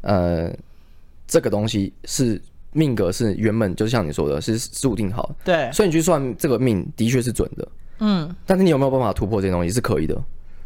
[0.00, 0.56] 嗯、呃，
[1.28, 2.42] 这个东西是。
[2.72, 5.34] 命格是原本就像你说的，是注定好。
[5.44, 7.68] 对，所以你去算这个命的确是准的。
[8.00, 10.16] 嗯，但是你有没有办法突破这些东西是可以的。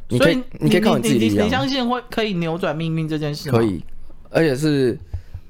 [0.08, 1.46] 你可以，你，你可以靠你自己力量。
[1.46, 3.58] 你相信会可以扭转命运这件事吗？
[3.58, 3.82] 可以，
[4.28, 4.98] 而且是，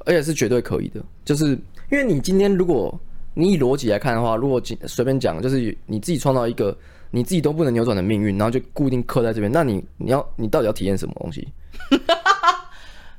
[0.07, 1.03] 而且是绝对可以的。
[1.25, 1.59] 就是
[1.91, 2.97] 因为你今天如果
[3.35, 6.77] 你以逻辑来看的话，如果随便讲，就是你自己创造一个
[7.11, 11.49] 你自己都不能扭转的命运，然后就固定刻在这边，那你你要你到底要体验什么东西？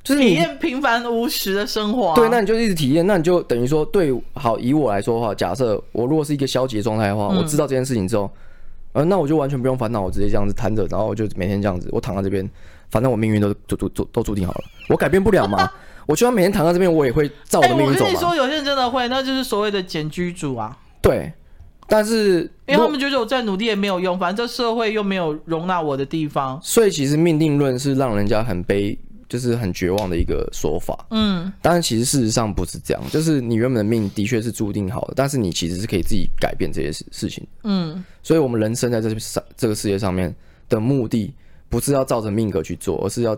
[0.04, 2.14] 就是体验平凡无实的生活，啊。
[2.14, 8.30] 对，那你就一直体验，那你就等于说，对，好，以我来说的话，假设我如果是一个消极的状态的话，嗯、我知道这件事情之后，
[8.92, 12.48] 呃，那我就完全不用烦恼，我直接这样子瘫着，然后我就每天这样子，我躺在这边，
[12.90, 15.68] 反正我命运都都都都都注定好了，我改变不了嘛。
[16.06, 18.10] 我就算每天躺在这边，我也会照我的命运走嘛。
[18.10, 20.76] 欸、我跟你说，有些人真的会，那就是所谓的简居主啊。
[21.00, 21.32] 对，
[21.88, 26.60] 但是因为他们觉得我再努力也没有用，反正这社会又没有容纳我的地方。
[26.62, 28.98] 所以其实命定论是让人家很悲。
[29.28, 40.34] 就是很绝望的一个说法，嗯，但是其实事实上不是这样，就是你原本的命的确是注定好的，但是你其实是可以自己改变这些事事情，嗯，所以我们人生在这上这个世界上面
[40.68, 41.32] 的目的，
[41.68, 43.36] 不是要照着命格去做，而是要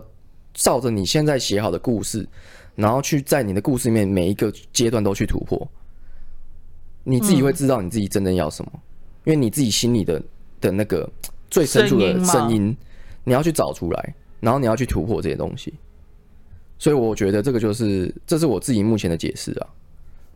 [0.53, 2.27] 照着你现在写好的故事，
[2.75, 5.67] 然后去在你的故事里面每一个阶段都去突破，
[7.03, 8.71] 你自己会知道你自己真正要什么，
[9.23, 10.21] 因为你自己心里的
[10.59, 11.09] 的那个
[11.49, 12.77] 最深处的声音，声音
[13.23, 15.73] 你要去找出来，然后你要去突破这些东西。
[16.79, 19.67] 所以我觉得这个就是，这是我自己目前的解释啊。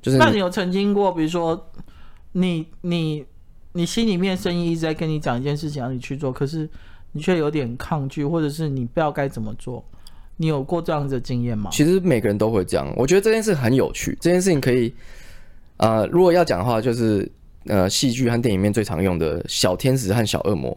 [0.02, 1.70] 就是，那你有曾经过，比如说
[2.32, 3.26] 你，你你
[3.74, 6.68] 你心里面声音一直在跟你讲一件事情，让你去做，可是
[7.12, 9.86] 你却有点抗拒，或者是你不知道该怎么做。
[10.38, 11.70] 你有过这样子的经验吗？
[11.72, 12.92] 其实每个人都会这样。
[12.98, 14.92] 我觉得这件事很有趣，这件事情可以，
[15.78, 17.32] 呃，如果要讲的话，就是
[17.68, 20.76] 呃，戏剧和电影里面最常用的小天使和小恶魔。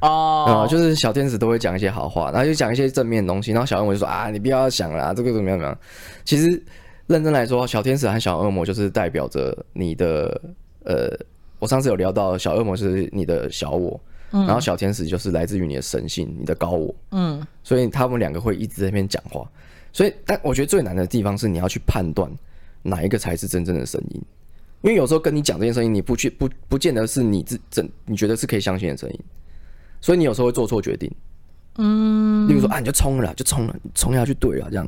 [0.00, 5.78] 哦，就是小天使都会讲一些好话，然后就讲一些正面的东西，然后小恶魔就说啊，你不要想了，这个怎么样怎么样。
[6.24, 6.62] 其实
[7.06, 10.40] 认真来说，小天使和小恶魔就是代表着你的
[10.84, 11.10] 呃，
[11.58, 13.98] 我上次有聊到，小恶魔是你的小我，
[14.32, 19.48] 嗯、然后小天使就是来自于你的神性，你的高我，嗯，所以他们两个会一直在那边讲话。
[19.92, 22.30] 所以，但我觉得最难的地方是你要去判断
[22.82, 24.20] 哪一个才是真正的声音，
[24.82, 29.20] 因为有时候跟你讲这件声音，你不去不不见得是你自真你觉得是可以相信的声音。
[30.06, 31.10] 所以你有时候会做错决定，
[31.78, 34.86] 嗯，例如说啊，你就冲了，就冲了，冲下去对了，这样。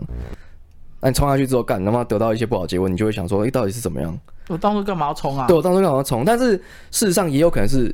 [1.00, 4.16] 那你冲下去之后干，他妈得到一些不好结果，你就会想说，哎、欸，到底是怎么样？
[4.46, 5.48] 我当初干嘛要冲啊？
[5.48, 6.24] 对，我当初干嘛要冲？
[6.24, 6.52] 但是
[6.92, 7.92] 事实上也有可能是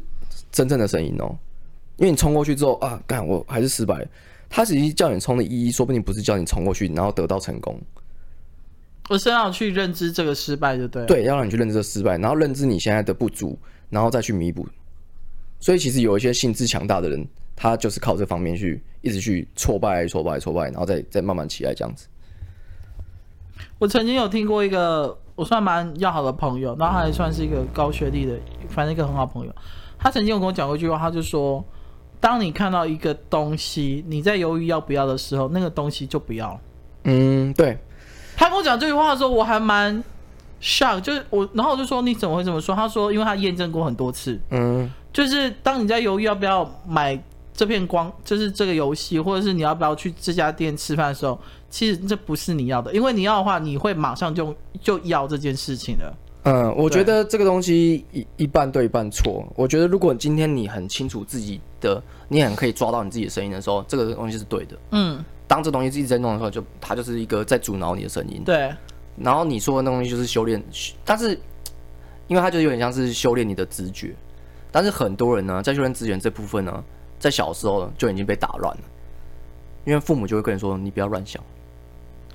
[0.52, 1.38] 真正的声音哦、喔，
[1.96, 4.06] 因为你冲过去之后啊，干，我还是失败。
[4.50, 7.80] 他实际叫你冲的意义，说不定不是叫你冲过去，然后得到成功。
[9.08, 11.06] 我是要去认知这个失败，就对。
[11.06, 13.58] 对，要让你去认知这个失败，然后认知你现在的不足，
[13.88, 14.68] 然后再去弥补。
[15.64, 22.06] 所以其实有一些心智强大的人，他就是靠这方面去一直去挫败、挫败、挫败，然后再再慢慢起来这样子。
[23.78, 29.54] 我曾经有听过一个我算蛮要好的朋友，然后他还算是一个高学历的，反正一个很好朋友。
[29.98, 31.64] 他曾经有跟我讲过一句话，他就说
[32.20, 36.60] ：“当你看到一个东西，你在犹豫要不要的时候，那个东西就不要。”
[37.04, 37.78] 嗯，对。
[38.36, 40.04] 他跟我讲这句话的时候，我还蛮
[40.60, 44.92] shock，就是我，然后我就说：“你怎么会这么说？”他说：“因为他验证过很多次。”嗯。
[45.14, 47.18] 就是当你在犹豫要不要买
[47.54, 51.38] 这片光，就是这个游戏，或者是你要不要去这家店吃饭的时候，
[51.70, 56.12] 其实这不是你要的，因为你要的话，你会马上就就要这件事情的。
[56.42, 59.46] 嗯，我觉得这个东西一一半对一半错。
[59.54, 64.76] 我觉得如果今天你很清楚自己的，你很可以抓到你自己的声音的时候，这个东西是对的。
[64.90, 68.42] 嗯，当这东西一直在弄的时候，就它就是一个在阻挠你的声音。
[68.44, 68.70] 对。
[69.16, 70.60] 然后你说的那东西就是修炼，
[71.04, 71.38] 但是
[72.26, 74.12] 因为它就有点像是修炼你的直觉。
[74.74, 76.82] 但是很多人呢，在修炼资源这部分呢，
[77.16, 78.82] 在小时候就已经被打乱了，
[79.84, 81.40] 因为父母就会跟你说：“你不要乱想。”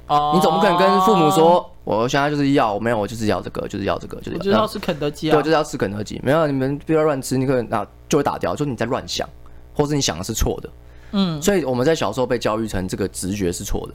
[0.08, 6.18] 哦，你总不可能跟父母说：“我现在就是要，没有，我就是要这个，就是要这个，就是要。”我知道是肯德基啊，对，就是要吃肯德基。
[6.24, 9.28] 没有，你们不要乱吃，你可能那就会打掉，就是你在乱想，
[9.76, 10.70] 或是你想的是错的。
[11.12, 13.94] 嗯，所以我们在小时候被教育成这个直觉是错的，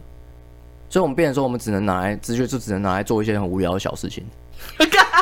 [0.90, 4.22] 所以我们变成说，我们只能拿来直觉，就只能拿来做一些很无聊的小事情。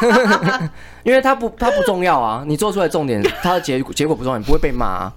[1.04, 2.42] 因为他不，他不重要啊！
[2.46, 5.12] 你做出来重点，他的结结果不重要，你不会被骂啊，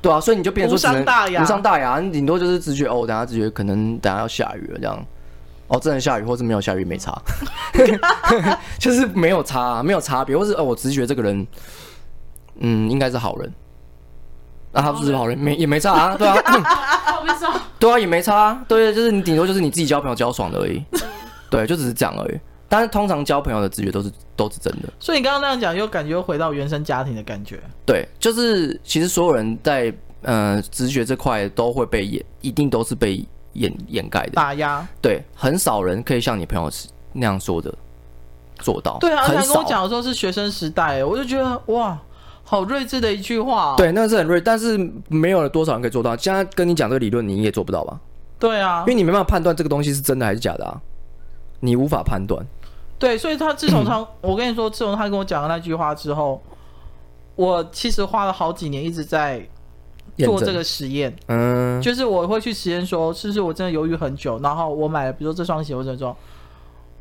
[0.00, 5.04] 对啊，所以你就变成说只能无伤大雅，无伤大雅，你顶多就是直觉哦，等下直觉可能等下要下雨了这样，
[5.68, 7.16] 哦，真的下雨，或是没有下雨没差，
[8.78, 11.46] 就是没有差，啊，没有差别，或是哦，我直觉这个人，
[12.58, 13.52] 嗯，应该是好人，
[14.72, 16.36] 那，啊，他不是好人，没也没差啊，对啊，
[17.78, 20.82] 对啊，也没差啊，对，就是你顶多就是你自己交朋友交爽的而已，
[21.50, 22.40] 对，就只是这样而已。
[22.72, 27.60] 但是通常交朋友的直觉都是都是真的，所以你刚刚那样讲，又感觉又回到原生家庭的感觉。
[27.84, 34.88] 对，就是其实所有人在呃直觉这块都会被掩，一定都是被掩掩盖的打压。
[35.02, 36.70] 对，很少人可以像你朋友
[37.12, 37.74] 那样说的
[38.56, 38.96] 做到。
[39.00, 39.52] 对啊，很少。
[39.52, 42.00] 跟我讲的时候是学生时代，我就觉得哇，
[42.42, 43.74] 好睿智的一句话。
[43.76, 46.16] 对，那是很睿，但是没有了多少人可以做到。
[46.16, 48.00] 现在跟你讲这个理论，你也做不到吧？
[48.38, 50.80] 对啊，因为你没办法判断这个东西是真的还是假的啊，
[51.60, 52.42] 你无法判断。
[53.02, 56.40] 对，所以他自从他， 我跟你说，自从他跟我讲了那句话之后，
[57.34, 59.44] 我其实花了好几年一直在
[60.18, 61.12] 做这个实验。
[61.26, 66.16] 嗯，就是我会去实验说，是不是我真的犹豫很久，然后我买了，比如说这双鞋，或者说，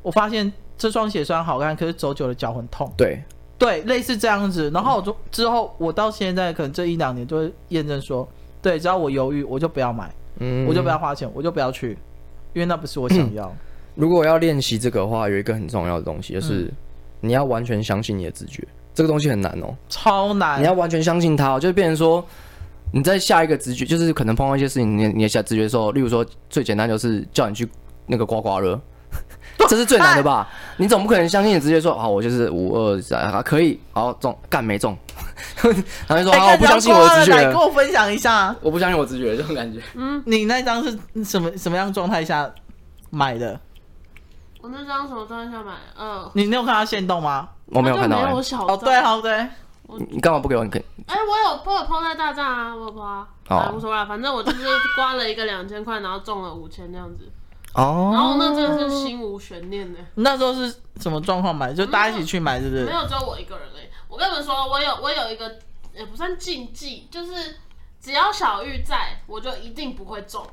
[0.02, 2.92] 我发现这双鞋虽然好看，可是走久了脚很痛。
[2.98, 3.24] 对，
[3.60, 4.72] 对，类似这样子。
[4.74, 8.28] 然后我就之后，我到现在可能这一两年就会验证说，
[8.60, 11.92] 对，只要我犹豫，我就不要买，嗯，我就不要花钱，我就不要去，
[12.54, 13.56] 因为那不是我想 要。
[13.96, 16.72] 如果要练习这个的话，有一个很重要的东西，就是
[17.20, 18.66] 你要完全相信你的直觉。
[18.94, 20.62] 这个东西很难哦，超难。
[20.62, 22.24] 你要完全相信它，就变成说
[22.92, 27.68] 你在下一个直觉，就是可能碰到一些事情，你你下直觉的时候，例如说最简单就是叫你去
[28.06, 28.80] 那个刮刮乐，
[29.70, 30.50] 这是最难的吧？
[30.76, 34.98] 你总不可能相信你直觉说，啊，我就是五二三，啊，可以，好中，干没中，
[36.08, 37.38] 然后就说，啊，我不相信我的直觉。
[37.50, 39.80] 跟我分享一下，我不相信我直觉这种感觉。
[39.96, 42.52] 嗯，你那张是什么什么样状态下
[43.10, 43.58] 买的？
[44.62, 45.74] 我那张什么状态下买？
[45.96, 47.50] 呃，你你有看到限动吗？
[47.68, 48.26] 我没有看到、欸。
[48.26, 49.48] 没有小哦，对，好对。
[50.10, 50.64] 你干嘛不给我？
[50.64, 50.86] 你可以。
[51.08, 53.28] 哎、欸，我有，我有抛在大战啊，我有抛啊。
[53.50, 53.74] 哦。
[53.76, 57.30] 无所谓，反正我就是刮了一个两千块，然后中了五千这样子。
[57.74, 58.12] 哦。
[58.14, 60.00] 然后那真的是心无悬念的。
[60.16, 61.74] 那时候是什么状况买？
[61.74, 62.86] 就大家一起去买，是不是？
[62.86, 63.86] 没有，只有我一个人而已。
[64.08, 65.58] 我跟你们说，我有我有一个
[65.94, 67.58] 也不算禁忌，就是
[68.00, 70.46] 只要小玉在，我就一定不会中。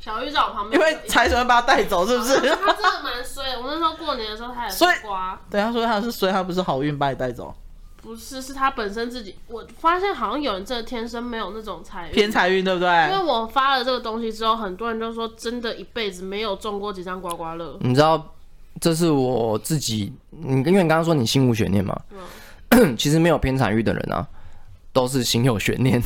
[0.00, 2.34] 小玉在我旁边，因为财神会把他带走，是不是？
[2.40, 3.56] 他真的蛮衰。
[3.58, 5.38] 我那时候过年的时候，他也刮。
[5.50, 7.54] 对，他说他是衰，他不是好运把你带走。
[8.02, 9.36] 不是，是他本身自己。
[9.46, 12.88] 我发现好像有人真的天生没有那种财运，偏财运，对不对？
[13.10, 17.76] 因为我发了这个东西之后，很多人就说真的一辈子没有中过几张刮刮乐。
[17.80, 18.34] 你知道，
[18.80, 21.94] 这是我自己，你因为你刚刚说你心无悬念嘛，
[22.70, 24.26] 嗯、 其实没有偏财运的人啊，
[24.94, 26.02] 都是心有悬念。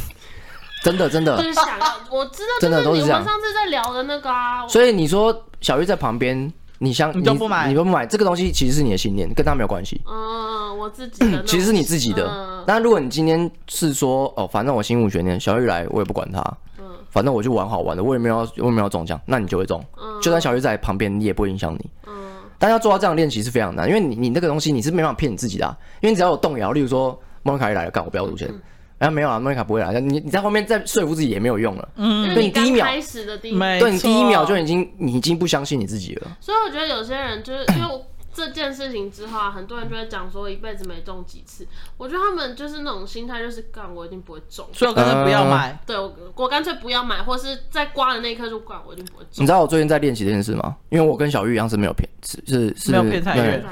[0.85, 3.19] 真的，真的，就是想要，我知道，真的都是这样。
[3.19, 6.53] 我们上次在聊的那个啊，所以你说小玉在旁边。
[6.79, 9.99] 你相你都不买，你都不买这个东西，其实是你的信念，跟他没有关系。
[10.07, 12.27] 嗯，我自己的， 其实是你自己的。
[12.29, 16.43] 嗯、但如果你今天是说，哦，反正我心无悬念，小玉来我也不管他，
[16.79, 19.83] 嗯，反正我就玩好玩的，我也没有我也没有中奖，那你就会中。
[19.97, 21.91] 嗯，就算小玉在旁边，你也不会影响你。
[22.09, 22.13] 嗯，
[22.59, 28.49] 但要做到这样练习是非常难，因为你你那个东西你是没办法骗你自己的、啊，因为你只要有动摇，例如说莫妮卡一来了，干我不要赌钱。
[28.51, 28.61] 嗯
[28.99, 30.01] 哎，没有啊，莫妮卡不会来。
[30.01, 31.89] 你你在后面再说服自己也没有用了。
[31.97, 36.37] 嗯，对你第一秒开始的第一，对你第一秒就已经你已经不相信你自己了。
[36.41, 41.65] 所以我觉得有些人就是因为 这件事情之后啊，很多人就会讲说一辈子没中几次。
[41.97, 45.71] 我觉得他们就是那种心态，就是干我一定不会中，所以我干脆不要买。
[45.71, 49.43] 呃、对我我干脆不要买，或是在刮的那一刻就干我一定不会中。
[49.43, 50.75] 你知道我最近在练习这件事吗？
[50.89, 53.63] 因为我跟小玉一样是没有偏是是是没有偏财运。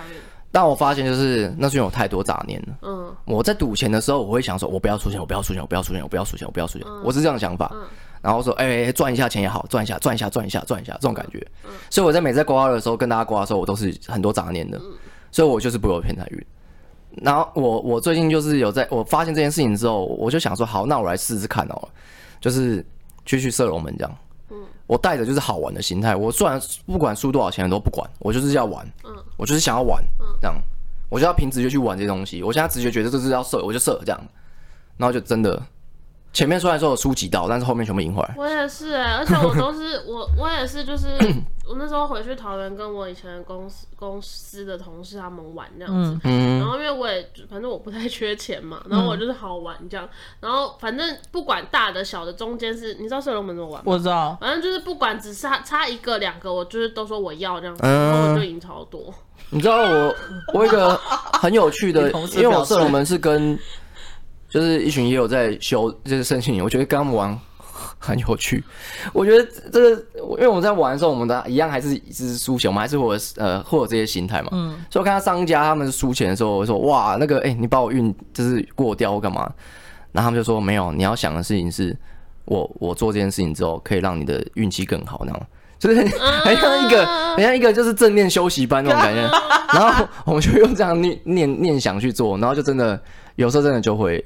[0.52, 2.76] 但我发现就是那是因为有太多杂念了。
[2.82, 6.86] 嗯，我在赌钱的时候，我会想说，我不要出钱，我不要出钱，我不要出钱，我不要出钱，我不要出钱。
[7.02, 7.70] 我是这样的想法。
[7.74, 7.82] 嗯，
[8.20, 11.44] 然后说，哎，赚一下钱也好，赚一下，赚一下，赚一下，赚一下，这种感觉。
[11.64, 14.76] 嗯，所以我在每次刮的时候，跟大家刮的时候，我都是很多杂念的。
[14.78, 14.92] 嗯，
[15.30, 16.46] 所以我就是不会有偏财运。
[17.22, 21.88] 然后我我最近就是有在我发现这件事情之后，我就想说，好，那我来试试看哦，
[22.40, 22.84] 就是
[23.24, 24.16] 去去射龙门这样。
[24.92, 30.54] 我带着就是好玩的心态，我虽然不管输多少钱都不管，我就是要玩，嗯，我就是想要玩，嗯，这样，
[31.08, 32.42] 我就要凭直觉去玩这些东西。
[32.42, 34.20] 我现在直觉觉得这是要射，我就射这样，
[34.98, 35.62] 然后就真的。
[36.32, 38.34] 前面虽然说有输几道，但是后面全部赢回来。
[38.38, 41.08] 我也是哎、欸，而且我都是 我我也是，就是
[41.68, 46.18] 我那时候回去桃园，跟我以前公司公司的同事他们玩那样子。
[46.24, 46.58] 嗯。
[46.58, 50.08] 然后因为我也反正我不太缺钱嘛，然后我就是好玩这样。
[50.40, 53.92] 然后反正不管大的小的，中间是你知道射龙门怎么玩吗？
[53.92, 54.36] 我知道。
[54.40, 59.12] 反正就是不管只差差一个两个，我就是都说我要这样子，然后我就赢超多。
[59.50, 60.14] 你知道我
[60.54, 60.96] 我一个
[61.34, 63.58] 很有趣的， 因为我射龙门是跟。
[64.52, 67.40] 就是一群也有在修这个圣训营，我觉得跟他们玩
[67.98, 68.62] 很有趣。
[69.14, 74.50] 我觉得这个，因为我们在玩的时候，我们的一样还是一直输钱，我们还是会呃会有这些心态嘛。
[74.52, 74.76] 嗯。
[74.90, 79.50] 所以我看到商家他们输钱的时候，我说哇，那个哎、欸，你把我运就是过掉干嘛？
[80.12, 81.96] 然后他们就说没有，你要想的事情是
[82.44, 85.42] 我我做这件事情之后可以让你的运气更好，那种
[85.78, 85.96] 就是
[86.44, 89.22] 很像一个很像一个就是正念休息班那种感觉。
[89.72, 93.00] 然后我们就用这样念念念想去做，然后就真的
[93.36, 94.22] 有时候真的就会。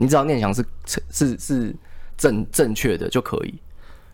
[0.00, 0.64] 你只要念想是
[1.10, 1.74] 是是
[2.16, 3.54] 正正确的就可以。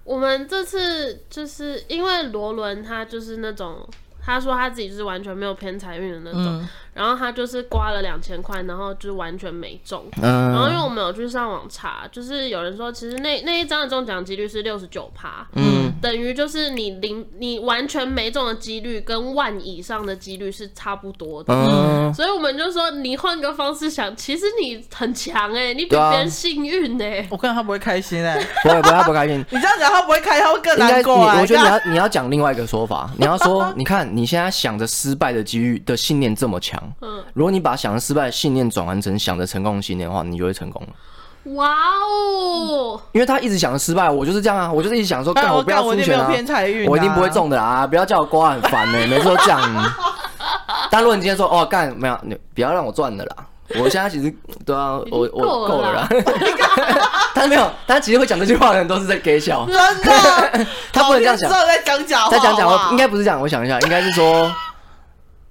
[0.03, 3.89] 我们这次就是因为罗伦他就是那种，
[4.27, 6.43] 他说他自己就是完全没有偏财运的那种。
[6.45, 10.03] 嗯然后他就是刮了两千块，然后就是完全没中。
[10.23, 10.51] 嗯。
[10.51, 15.47] 然后因为我们有去上网查，就是有人说，其实那那一张的中奖几率是六十九趴。
[15.57, 15.93] 嗯。
[16.01, 21.53] 等于就是你零你完全没中的几率跟万以上的几率是差不多的。
[21.53, 22.15] 嗯。
[22.15, 27.29] 所以我们就说，你换个方式想，其实你很强哎、欸，你比别人幸运哎、欸。
[27.29, 28.47] 我看他不会开心哎、欸。
[28.63, 29.39] 不会不会，他不开心。
[29.51, 31.39] 你这样讲他不会开心，他会更难过、啊。
[31.43, 36.83] 我觉得你要你要讲另外一个说法，你要说， 你看你现在想着失败的机遇的信念这么强。
[37.03, 40.89] 嗯，如果你把想着失败的信念转换成想着成功的信念的话，你就会成功了。
[41.55, 42.99] 哇哦！
[43.13, 46.27] 因为他一直想着失败，我就是这样啊，我就是一直想说， 干我不要出钱啊，
[46.89, 49.93] 我一定不会中的啊，不要叫我刮很烦呢、欸，每次都这样。
[50.91, 53.47] 但如果你今天说，哦，干没有，你不要让我赚的啦，
[53.83, 54.33] 我现在其实
[54.65, 56.09] 对啊，我我够了啦。
[57.35, 64.51] 他没有，他其实会讲这句话的人都是在给笑，真的， 他不能这样讲，在讲假话，在讲假话，应该不是这样，我想一下，应该是说。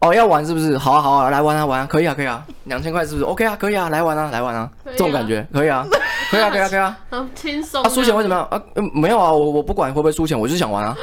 [0.02, 0.78] 哦，要玩是不是？
[0.78, 5.84] 好啊，好啊，来玩啊，玩啊，可以啊，可以啊，两千块是不是？OK 啊，可以啊，来玩啊，来玩啊，这种感觉可以啊，
[6.30, 7.82] 可以啊，可以啊，可以啊，很轻松。
[7.82, 8.62] 他，输钱为什么啊？
[8.94, 10.96] 没有啊，我我不管会不会输钱，我就是想玩啊。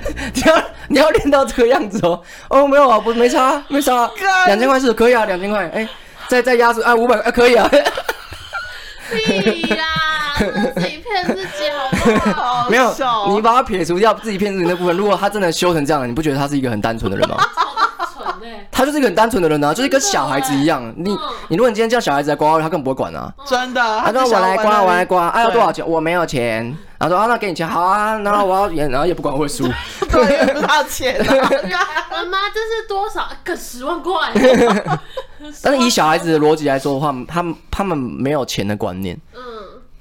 [0.34, 2.20] 你要你要练到这个样子哦。
[2.48, 4.10] 哦，没有啊，不没差，没差。
[4.46, 5.68] 两千块是可以啊，两千块。
[5.74, 5.88] 哎，
[6.28, 7.68] 再再压住啊，五百啊，可以啊。
[9.10, 9.84] 屁啦！
[10.74, 12.68] 自己骗自己好不好？
[12.70, 12.94] 没有，
[13.28, 14.96] 你把它撇除掉自己骗自己那部分。
[14.96, 17.36] 如果他真的修成这样，你不觉得他是一个很单纯的人吗？
[18.70, 20.82] 他就是一个很单纯的人啊，就是跟小孩子一样。
[20.96, 21.10] 你
[21.48, 23.32] 你如果你今天叫小孩子来刮，他根本不会管啊。
[23.46, 23.80] 真的。
[23.80, 25.86] 他说我来刮，我来刮，啊要多少钱？
[25.88, 26.64] 我没有钱。
[26.98, 28.18] 然后说啊，那给你钱，好啊。
[28.18, 29.64] 然后我要演，然后也不管会输。
[30.10, 31.18] 对，不要钱。
[31.26, 33.28] 妈妈，这是多少？
[33.42, 34.12] 个十万块。
[35.62, 39.18] 但是以小孩子的逻辑来说的话，他们他们没有钱的观念。
[39.34, 39.40] 嗯。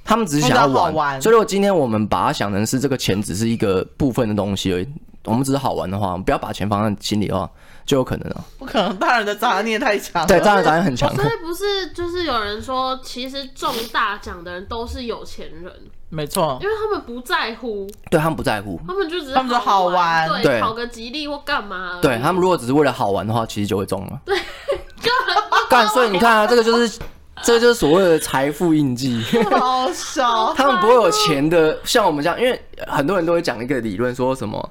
[0.03, 0.93] 他们只是想要玩。
[0.93, 4.87] 玩，所以如果今天我们把它想成是这个钱只是一个部分的东西而已，
[5.25, 7.49] 我们只是好玩的话，我们不要把钱放在心里的话，
[7.85, 8.43] 就有可能啊。
[8.57, 10.25] 不可能，大人的杂念太强。
[10.25, 11.13] 对，大人杂念很强。
[11.15, 15.71] 所以不是，就是有人说，其实中大奖的人都是有钱人。
[16.09, 17.87] 没错，因为他们不在乎。
[18.09, 21.99] 对，他们不在乎，他们就只是他们说好玩，对，讨个吉利或干嘛。
[22.01, 24.19] 对，他们如果只是为了好玩的话，其实就会中了。
[24.25, 24.35] 对，
[25.01, 25.87] 就很干。
[25.87, 26.99] 所以你看啊，这个就是。
[27.43, 29.19] 这就是所谓的财富印记，
[29.57, 30.53] 好笑。
[30.53, 34.69] 他们不会有钱的，像我们这样，因为很多人都会讲一个理论，说什么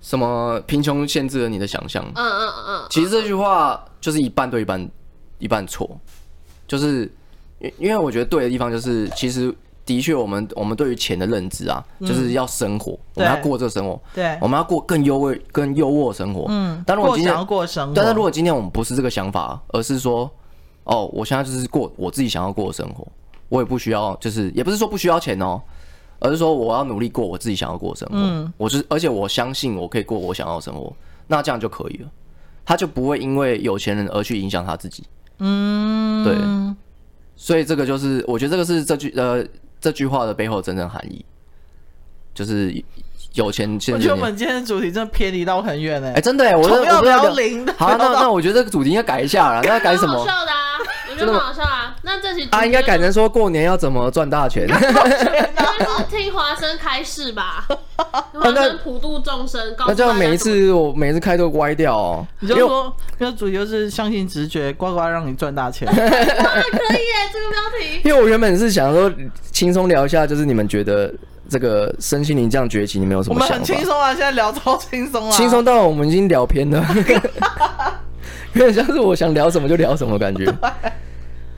[0.00, 2.04] 什么贫穷限制了你的想象。
[2.14, 2.86] 嗯嗯嗯。
[2.90, 4.90] 其实这句话就是一半对一半，
[5.38, 5.98] 一半错。
[6.66, 7.10] 就是
[7.60, 16.46] 因因为我觉得对的地方就是，其实的确我们我们对于钱的认知啊，就是要生活，我们要过这个生活，对，我们要过更优渥、更优渥的生活。
[16.48, 16.82] 嗯。
[16.86, 20.30] 但如果今天过生活，但是如果今天我们不是这个想法，而是说。
[20.90, 23.06] 哦，我现在就是过我自己想要过的生活，
[23.50, 25.60] 我也不需要，就是也不是说不需要钱哦，
[26.18, 28.14] 而是说我要努力过我自己想要过的生活。
[28.16, 30.92] 嗯，我是而且我相信我可以过我想要的生活，
[31.26, 32.08] 那这样就可以了，
[32.64, 35.04] 他就不会因为有钱人而去影响他自己。
[35.38, 36.36] 嗯，对，
[37.36, 39.44] 所以这个就是我觉得这个是这句呃
[39.80, 41.24] 这句话的背后真正含义，
[42.34, 42.84] 就是。
[43.34, 46.14] 有钱，我觉得我们今天的主题真的偏离到很远哎！
[46.14, 47.72] 哎，真的哎，我我要聊零的。
[47.74, 50.18] 好，那那我觉得这个主题应该改一下了，那要改什么？
[50.18, 50.50] 好笑的
[51.18, 51.94] 觉得很好笑啊。
[52.02, 54.66] 那这期啊，应该改成说过年要怎么赚大钱？
[54.68, 57.66] 应该是听华生开示吧，
[58.32, 59.60] 华生普度众生。
[59.86, 62.26] 那这样每一次我每次开都歪掉哦。
[62.40, 65.88] 你就说，这个主题就是相信直觉，呱呱让你赚大钱。
[65.88, 68.00] 哇， 可以耶，这个标题。
[68.04, 69.12] 因为我原本是想说
[69.50, 71.12] 轻松聊一下，就是你们觉得。
[71.50, 73.54] 这个身心灵这样崛起，你们有什么想法？
[73.54, 76.86] 我们很轻松啊，现在聊超轻松啊，轻松到我们已经聊偏了，
[78.52, 80.44] 有点像是我想聊什么就聊什么感觉。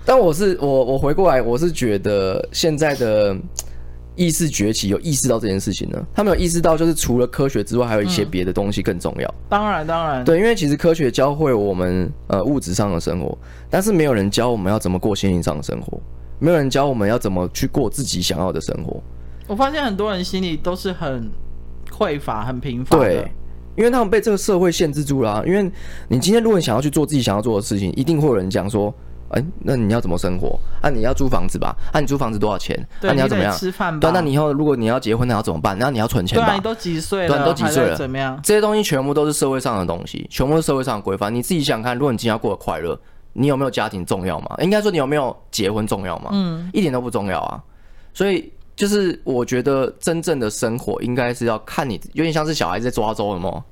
[0.05, 3.37] 但我是我我回过来，我是觉得现在的
[4.17, 6.07] 意识崛起，有意识到这件事情呢。
[6.15, 9.29] 他们有意识到，就是除了科学之外，还有一些别的东西更重要。
[9.29, 13.37] 嗯、当然，当然，对，因为其实科学教会我们呃物质上的生活，
[13.71, 16.01] 但是没有人教我们要怎么过心灵上的生活，
[16.39, 19.01] 没有人教我们要怎么去过自己想要的生活。
[19.47, 21.31] 我发现很多人心里都是很
[21.91, 23.05] 匮乏、很贫乏的。
[23.05, 23.33] 对，
[23.77, 25.43] 因为他们被这个社会限制住了啊。
[25.47, 25.63] 因为
[26.09, 28.95] 你今天如果你想要去做自己想要做的事情，一定会有人讲说
[29.31, 30.59] ：“哎，那你要怎么生活？
[30.81, 31.75] 啊，你要租房子吧？
[31.93, 32.77] 啊，你租房子多少钱？
[33.01, 33.99] 那你要怎么样吃饭？
[33.99, 35.77] 对，那你以后如果你要结婚，那要怎么办？
[35.79, 36.47] 那你要存钱吧？
[36.49, 37.37] 对，你都几岁了？
[37.37, 37.97] 对，都几岁了？
[37.97, 38.39] 怎么样？
[38.43, 41.35] 这些东西全部都是社会上的东西，全部是社会上的规范。
[41.35, 42.99] 你自己想想看，如果你今天要过得快乐，
[43.33, 44.57] 你有没有家庭重要吗？
[44.61, 46.31] 应该说你有没有结婚重要吗？
[46.33, 47.63] 嗯，一点都不重要啊。
[48.15, 48.53] 所以。
[48.77, 53.63] 就是我觉得真正的生活应该是要看你，有点像是小孩子在抓周了吗？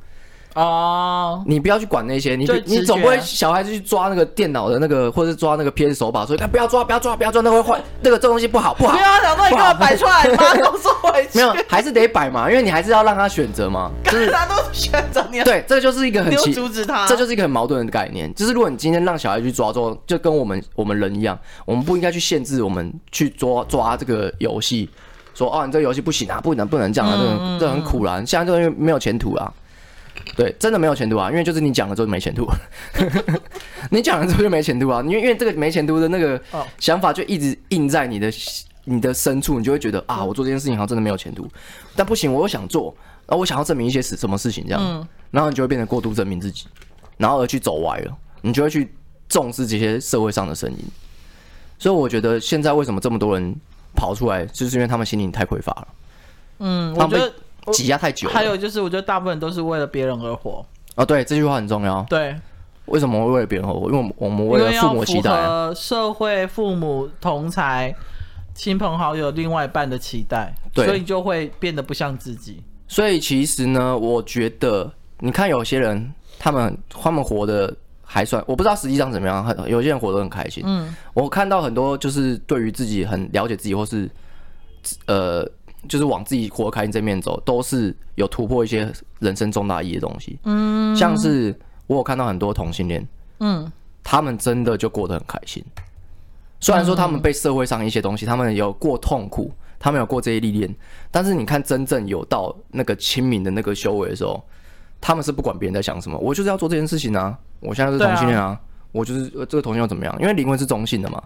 [0.59, 8.93] 哦，你不要去管那些，你你总不会小孩子去抓那个电脑的那个，或者是抓那个 PS 手把，所以他不要抓，不要抓，不要抓，那会坏，那个这东西不好，不好。
[8.99, 11.39] 不要想说你给我摆出来，把都收回去。
[11.39, 13.89] 没有，还是得摆嘛，因为你还是要让他选择嘛。
[14.05, 15.45] 就是他都选择你。
[15.45, 18.35] 对，这就是一个很奇，阻止他，这就是一个很矛盾的概念。
[18.35, 24.91] 就是如果你今天让小孩去抓之后，就跟我们我们人一样，我们不应该去限制我们去抓抓这个游戏。
[25.35, 29.53] 说哦，你这个游戏不行啊，不能不能这样啊，这很这很苦啦，现在这个东西没有前途啊，
[30.37, 32.49] 对，真的没有前途啊，因为就是你讲了之后就没前途，
[33.91, 36.41] 你讲了之后就没前途啊，因为因为这个没前途的那个
[36.79, 38.31] 想法就一直印在你的
[38.85, 41.49] 你的深处，你就会觉得啊，我做这件事情好像真的没有前途，
[41.97, 42.95] 但不行，我又想做，
[43.27, 46.67] 然后我想要证明一些事什么事情这样，然后你就会变得过度证明自己，
[47.17, 48.93] 然后而去走歪了，你就会去
[49.29, 50.79] 重视这些社会上的声音，
[51.79, 53.55] 所以我觉得现在为什么这么多人？
[53.97, 55.89] 跑出来就是因为他们心灵太匮乏了。
[56.59, 57.33] 嗯，我觉得
[57.73, 58.35] 挤压太久了。
[58.35, 60.65] 还有就是，我觉得大部分都是为了别人而活。
[60.97, 62.03] 哦，对，这句话很重要。
[62.09, 62.35] 对，
[62.87, 63.91] 为什么会为了别人而活？
[63.91, 65.33] 因为我们为了父母期待，
[65.75, 67.95] 社会、父母、同才、
[68.55, 72.63] 亲朋好友、另外一半的期待，对，所以就会变得不像自己。
[72.87, 74.91] 所以其实呢，我觉得
[75.21, 77.75] 你看有些人，他们他们活的。
[78.11, 79.45] 还算，我不知道实际上怎么样。
[79.45, 80.63] 很有些人活得很开心。
[80.67, 84.11] 嗯，我看到很多就是对于自己很了解自己，或是
[85.05, 85.47] 呃，
[85.87, 90.39] 就是往自己活得开心这面走，都是有突破一些人生重大意义的东西。
[90.45, 91.55] 嗯，像是
[91.87, 93.07] 我有看到很多同性恋，
[93.41, 93.71] 嗯，
[94.03, 95.65] 他们真的就过得很开心。
[96.61, 100.75] 虽然说他们被社会上一些东西，他们有过痛苦，他们有过这些历练，
[101.11, 104.43] 但是你看真正有到那个清明的那个修为的时候，
[105.01, 107.39] 他们是不管别人在想什么，我就是要做这件事情啊。
[107.61, 108.61] 我现在是同性恋啊，啊
[108.91, 110.17] 我就是这个同性恋怎么样？
[110.21, 111.23] 因为灵魂是中性的嘛，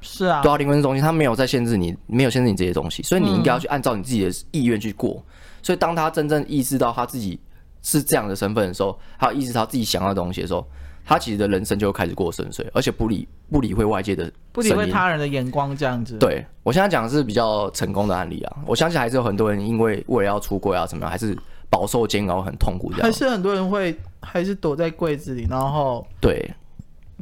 [0.00, 5.14] 是啊，对啊，灵魂是中心，他没有在限制你，没有限制你这些东西，所以你应该要去按照你自己的意愿去过。
[5.16, 5.22] 嗯、
[5.62, 7.38] 所以当他真正意识到他自己
[7.82, 10.66] 是这样的身份的时候，他意识到自己想要的东西的时候，
[11.04, 16.16] 他其实的人生就开始过顺遂，而且不理不理会外界的，不理会他人的眼光这样子。
[16.18, 21.36] 对，我现在讲的是比较成功的案例啊，我相信还是有很多人因为为了要出柜啊怎么样，还是
[21.68, 23.06] 饱受煎熬，很痛苦这样。
[23.06, 26.50] 还是很多人会还是躲在柜子里，然后对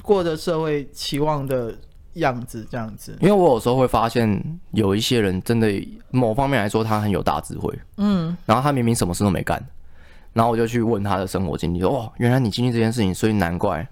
[0.03, 1.75] 过着社会期望的
[2.19, 3.17] 样子这样子。
[3.21, 4.43] 因为我有时候会发现
[4.73, 5.69] 有一些人真的
[6.11, 9.63] 某方面来说他很有大智慧，嗯，然后他明明什么事都没干。
[10.35, 13.85] 然后我就去问他的生活经历，说：“哦，原来你经历这件事情，所以难怪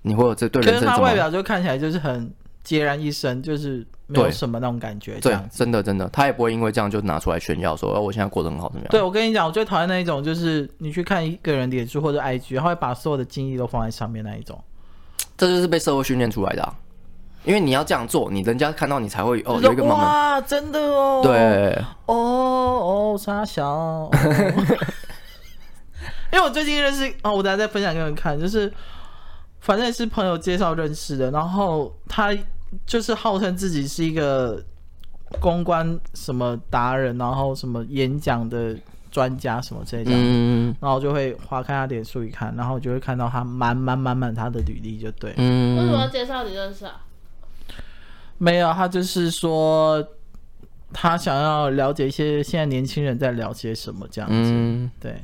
[0.00, 2.32] 你会有这对人生……”可是他外表就看起来就是很
[2.64, 5.18] 孑然一身，就是没有什么那种感觉。
[5.20, 14.58] 对，真的真的，他也不会因为这样就拿出来炫耀说：“哦，我现在过得很好，怎么样？”对，我跟你讲，我最讨厌那一种，就是你去看一个人脸书或者 IG，他会把所有的精力都放在上面那一种。
[15.36, 16.74] 这就是被社会训练出来的啊，
[17.44, 21.74] 因为你要这样做，你人家看到你才会哦有一个哇，真的哦，对，
[22.06, 23.66] 哦哦，傻小。
[23.68, 24.10] 哦
[26.32, 28.72] 因为我最近认识哦，我等下再分享给你们看，就是
[29.60, 32.34] 反正也是朋友介绍认识的，然后他
[32.86, 34.58] 就是号称自己是一个
[35.38, 38.74] 公关什么达人，然后什么演讲的
[39.10, 46.98] 专家什么之类的，嗯，然后就会划开他脸书一看，然后就会看到他满满满满他的履历，就对，嗯，为什么要介绍你认识啊？
[48.42, 50.04] 没有，他就是说
[50.92, 55.14] 他想要了解一些现在年轻人在聊些什么这样子，嗯，对。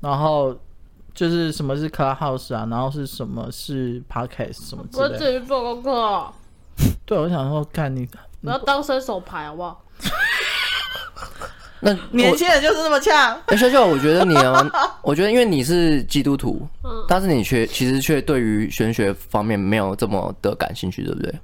[0.00, 0.56] 然后
[1.12, 5.14] 就是什么是 Clubhouse 啊，然后是什么是 Podcast 什么之类的。
[5.14, 6.32] 我自己做功课。
[7.04, 8.08] 对，我想说，看你，
[8.42, 9.82] 我要当伸手牌好不好？
[11.80, 13.36] 那 年轻人就是这么呛。
[13.46, 14.64] 哎，秀秀，我觉得你啊，
[15.02, 21.34] 我觉得因为你是基督徒，嗯，但是你却其实却对于玄学方面没有这么的感兴趣，对不对？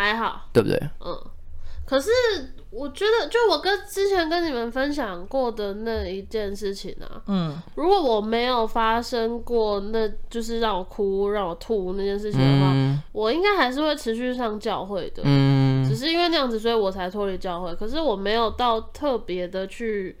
[0.00, 0.78] 嗯，还好，对不对？
[1.00, 1.20] 嗯，
[1.84, 2.10] 可是。
[2.72, 17.74] 我觉得，就我跟之前跟你们分享过的那一件事情啊，嗯，如果我没有发生过，那就是让我哭、让我吐那件事情的话，嗯、我应该还是会持续上教会的，嗯，只是因为那样子，所以我才脱离教会。
[17.74, 20.16] 可是我没有到特别的去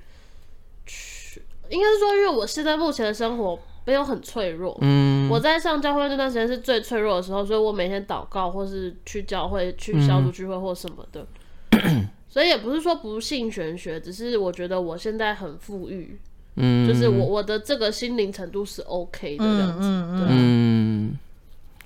[0.84, 3.56] 去，应该是说，因为我现在目前的生活
[3.90, 11.26] 没有很脆弱，嗯，我在上教会那段时间是最脆弱的时候，所以我每天祷告，或是去教会、去小组聚会或什么的。
[11.72, 16.16] 嗯所以也不是说不信玄学，只是我觉得我现在很富裕，
[16.54, 21.18] 嗯，就是我我的这个心灵程度是 OK 的这样子，嗯嗯，对嗯，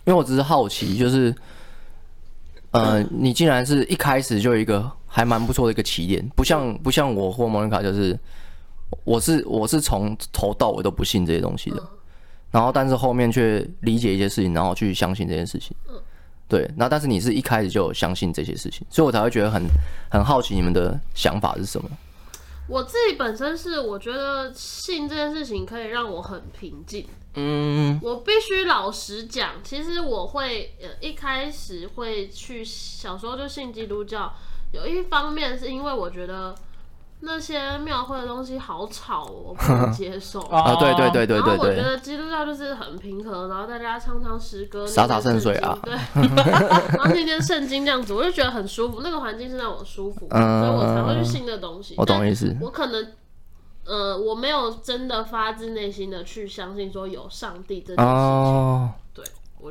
[0.05, 1.35] 因为我只是好奇，就是，
[2.73, 8.15] 呃，你竟然是一开始就有一个还蛮不错的一个起点，不像不像我或莫妮卡，就是
[9.05, 11.89] 我是我是从头到尾都不信这些东西的，嗯、
[12.55, 16.01] 然后但是后面却理解一些事情，然后去相信这件事情，嗯。
[16.47, 19.61] 对，那但是你是一开始就相信这些事情，所以我才会觉得很
[20.09, 21.91] 很好奇你们的想法是什么。
[22.69, 27.05] 我自己本身是我觉得信这件事情可以让我很平静。
[27.35, 34.33] 嗯，我必须老实讲，其实我会呃一开始会去小时候就信基督教，
[34.71, 36.55] 有一方面是因为我觉得。
[37.25, 40.41] 那些庙会的东西好吵，我不能接受。
[40.53, 41.47] 啊，对对对对对对。
[41.47, 45.79] 然后我觉得基督教就是很平和，然后大家唱唱诗歌，洒洒圣水啊。
[45.83, 45.95] 对。
[46.23, 51.95] 然后念念圣经这样子，我就觉得很舒服，那个环境是让我舒服，嗯、所以我才会去信那东西。
[51.97, 52.57] 我懂意思。
[52.61, 53.13] 我可能，
[53.87, 58.07] 呃，我没有真的发自内心的去相信说有上帝这件事情。
[58.07, 58.91] 哦。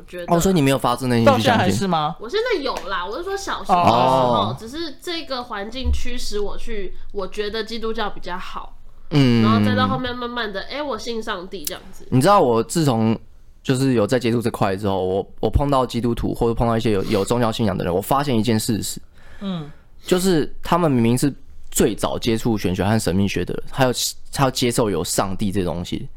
[0.00, 1.44] 我觉得哦，所以你没有发自内心去相信？
[1.50, 2.16] 到现在是吗？
[2.18, 4.58] 我现在有啦，我是说小时候的时候，oh.
[4.58, 8.76] 只是这个环境驱使我去，我觉得基督教比较好，
[9.10, 12.06] 嗯，然后再到后面慢慢的，哎、欸，我信上帝这样子。
[12.10, 13.16] 你知道，我自从
[13.62, 19.00] 就是有在接触这块之后，我我碰到基督徒或者碰到一些有有宗教信仰的人，我发现一件事实，
[19.40, 19.70] 嗯，
[20.02, 21.32] 就是他们明明是
[21.70, 23.92] 最早接触玄学和神秘学的人，还有
[24.32, 26.08] 他要接受有上帝这东西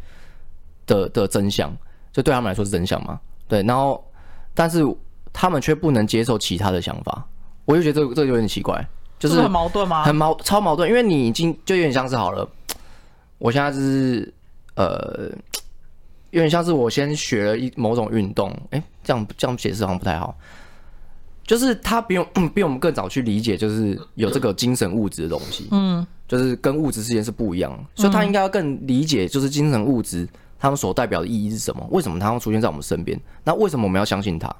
[0.87, 1.71] 的的真相，
[2.11, 3.19] 就对他们来说是真相吗？
[3.47, 4.03] 对，然后，
[4.53, 4.83] 但是
[5.31, 7.25] 他们却不能接受其他的想法，
[7.65, 8.85] 我就觉得这个这个有点奇怪，
[9.19, 10.03] 就是，很矛盾吗？
[10.03, 12.47] 很矛超矛盾，因为你已经就有点像是好了，
[13.37, 14.33] 我现在就是
[14.75, 15.29] 呃，
[16.31, 20.37] 有点像是我先学了一某种运动，哎，这样这样解释好像不太好，
[21.45, 30.27] 就是他比我 比我们更早去理解，就是有这个精神物质的东西，嗯，就是跟物质之间是不一样，所以他应该要更理解，就是精神物质。
[30.59, 31.85] 他们所代表的意义是什么？
[31.91, 33.19] 为什么他会出现在我们身边？
[33.43, 34.53] 那为什么我们要相信他？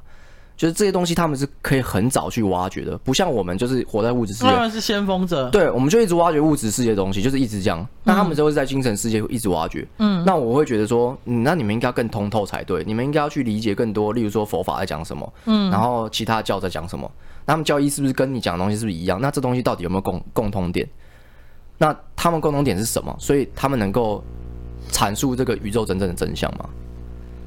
[0.55, 4.49] 就是这些东西，他们是可以很早去挖掘的，不像我们就是活在物质世界。
[4.49, 5.51] 他们是先锋者。
[5.51, 7.87] 对，我们就一直挖掘物质世界的东西，就是一直这样。
[8.03, 9.87] 那他们就会在精神世界一直挖掘。
[9.99, 10.25] 嗯。
[10.25, 12.83] 那我会觉得说，嗯，那你们应该更通透才对。
[12.85, 17.07] 你们应该要去理解更多，例如说佛法在讲什么，嗯，然后其他教在讲什么。
[17.45, 19.21] 那他们教义是不是跟你讲的东西是不是一样？
[19.21, 20.89] 那这东西到底有没有共共通点？
[21.77, 23.15] 那他们共同点是什么？
[23.19, 24.23] 所以他们能够。
[24.91, 26.69] 阐述这个宇宙真正的真相吗？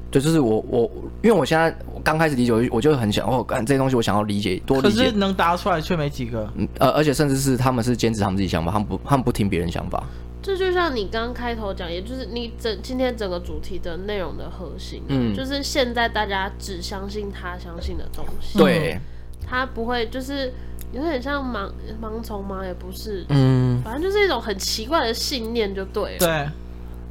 [0.09, 6.51] 对，就是我我，因为我现在我刚开始理解，我就很想哦，干这些东西我想要理解多理解，可是能答出来却没几个。
[6.55, 10.03] 嗯呃，而且甚至是他们是坚持他们自己想法，他们不他们不听别人想法。
[10.41, 18.99] 这就像你刚开头讲，也就是你整今天整个主题的内容的核心，嗯，就是现在大家只相信他相信的东西，对，
[19.47, 20.51] 他不会就是
[20.91, 21.69] 有点像盲
[22.01, 22.65] 盲从吗？
[22.65, 26.17] 也不是，嗯，反正就是一种很奇怪的信念，就对了。
[26.17, 26.49] 对，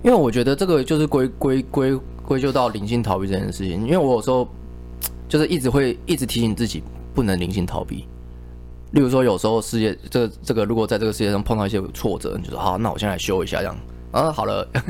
[0.03, 4.49] 因为我觉得这个就是归归归归咎到灵性逃避这件事情，因为我有时候
[5.29, 6.83] 就是一直会一直提醒自己
[7.15, 8.07] 不能灵性逃避。
[8.93, 13.77] 例如说，有时候世界这个这个，如果在这个世界上碰到一些挫折，你就说好，那我先来修一下，这样
[14.11, 14.67] 啊，好了。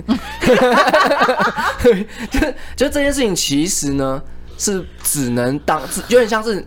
[2.30, 2.40] 就
[2.76, 4.22] 就这件事情，其实呢
[4.56, 6.64] 是只能当，有点像是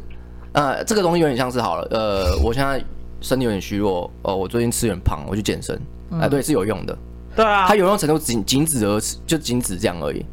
[0.51, 2.83] 呃，这个东西有点像是好了，呃，我现在
[3.19, 5.75] 身体有点虚弱，呃，我最近吃有点胖，我去健身，
[6.11, 6.95] 哎、呃，对，是有用的。
[7.35, 10.25] 对啊，它有用程度仅仅止而就仅止这样而已。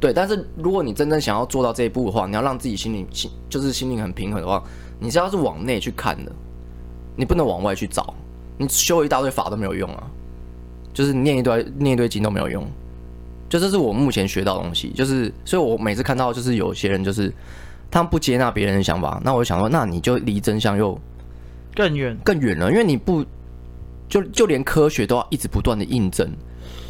[0.00, 4.62] 对，但是如果你真正想要做到这一步的话，你要让自己心里心就是心灵很平衡的话。
[5.00, 6.32] 你是要是往内去看的，
[7.16, 8.14] 你不能往外去找。
[8.56, 10.04] 你修一大堆法都没有用啊，
[10.92, 12.64] 就是念一堆念一堆经都没有用。
[13.48, 17.32] 就这是我目前学到的东西，就是所以我每次看到就是有些人就是
[17.90, 20.98] 他们不接纳别人的想法，那我就想说，那你就离真相又
[21.74, 23.24] 更远更远了，因为你不
[24.14, 26.30] 就就连科学都要一直不断的印证，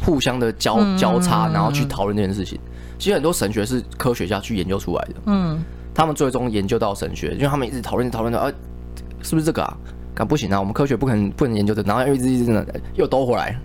[0.03, 2.59] 互相的交交叉，然后去讨论这件事情。
[2.99, 5.63] 其实很多神学是科学家去研究出来的，嗯。
[5.91, 8.51] 他们最终研究到神学，因为他们一直讨论讨论的，啊，
[9.23, 9.75] 是不是这个啊？
[10.13, 10.59] 敢不行啊！
[10.59, 13.59] 我们科学不可能不能研究的，然后又一直一直的又兜回来，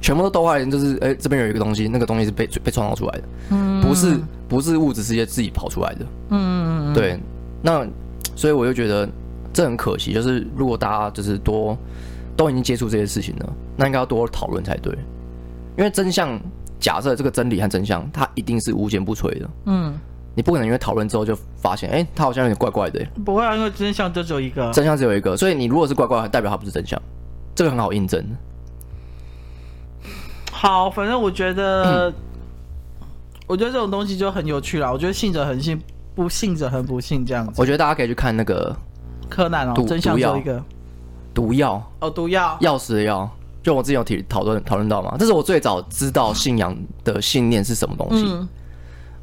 [0.00, 4.16] 全部都兜回来，就是哎，这边有一个东西，那个东西是被被创造出来的，嗯，不是
[4.48, 7.18] 不是物质世界自己跑出来的，嗯，对。
[7.62, 7.86] 那
[8.34, 9.08] 所以我就觉得
[9.52, 11.78] 这很可惜，就是如果大家就是多
[12.36, 14.92] 都已经接触这些事情了，那应该要多讨论才对，
[15.76, 16.40] 因为真相，
[16.78, 19.98] 假设这个真理和真相，它一定是无坚不摧的，嗯。
[20.34, 23.06] 你不可能因为讨论之后就发现，哎、欸，他好像有点怪怪的。
[23.22, 24.72] 不会啊，因为真相就只有一个。
[24.72, 26.98] 真相只有一个，所以你如果是怪怪，代表它不是真相，
[27.54, 28.24] 这个很好印证。
[30.50, 32.14] 好，反正我觉得，嗯、
[33.46, 34.90] 我觉得这种东西就很有趣了。
[34.90, 35.78] 我觉得信者恒信，
[36.14, 37.52] 不信者恒不信这样子。
[37.58, 38.74] 我觉得大家可以去看那个
[39.28, 40.64] 柯南哦，真相只有一个。
[41.34, 43.28] 毒药哦，毒药，药死的药，
[43.62, 48.24] 就我之前有提讨论讨论到嘛，这是我最早知道信仰的信念是什么东西。
[48.26, 48.48] 嗯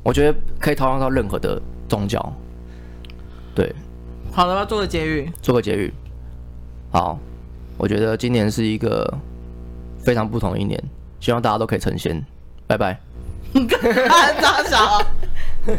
[0.02, 2.34] 我觉得可以套用到任何的宗教，
[3.54, 3.76] 对。
[4.32, 5.30] 好了，要做个结语。
[5.42, 5.94] 做个结语。
[6.90, 7.20] 好，
[7.78, 9.14] 我觉得今年是一个
[10.00, 10.82] 非常不同的一年，
[11.20, 12.26] 希望大家都可以成仙。
[12.66, 12.98] 拜拜。
[14.42, 15.02] 大小。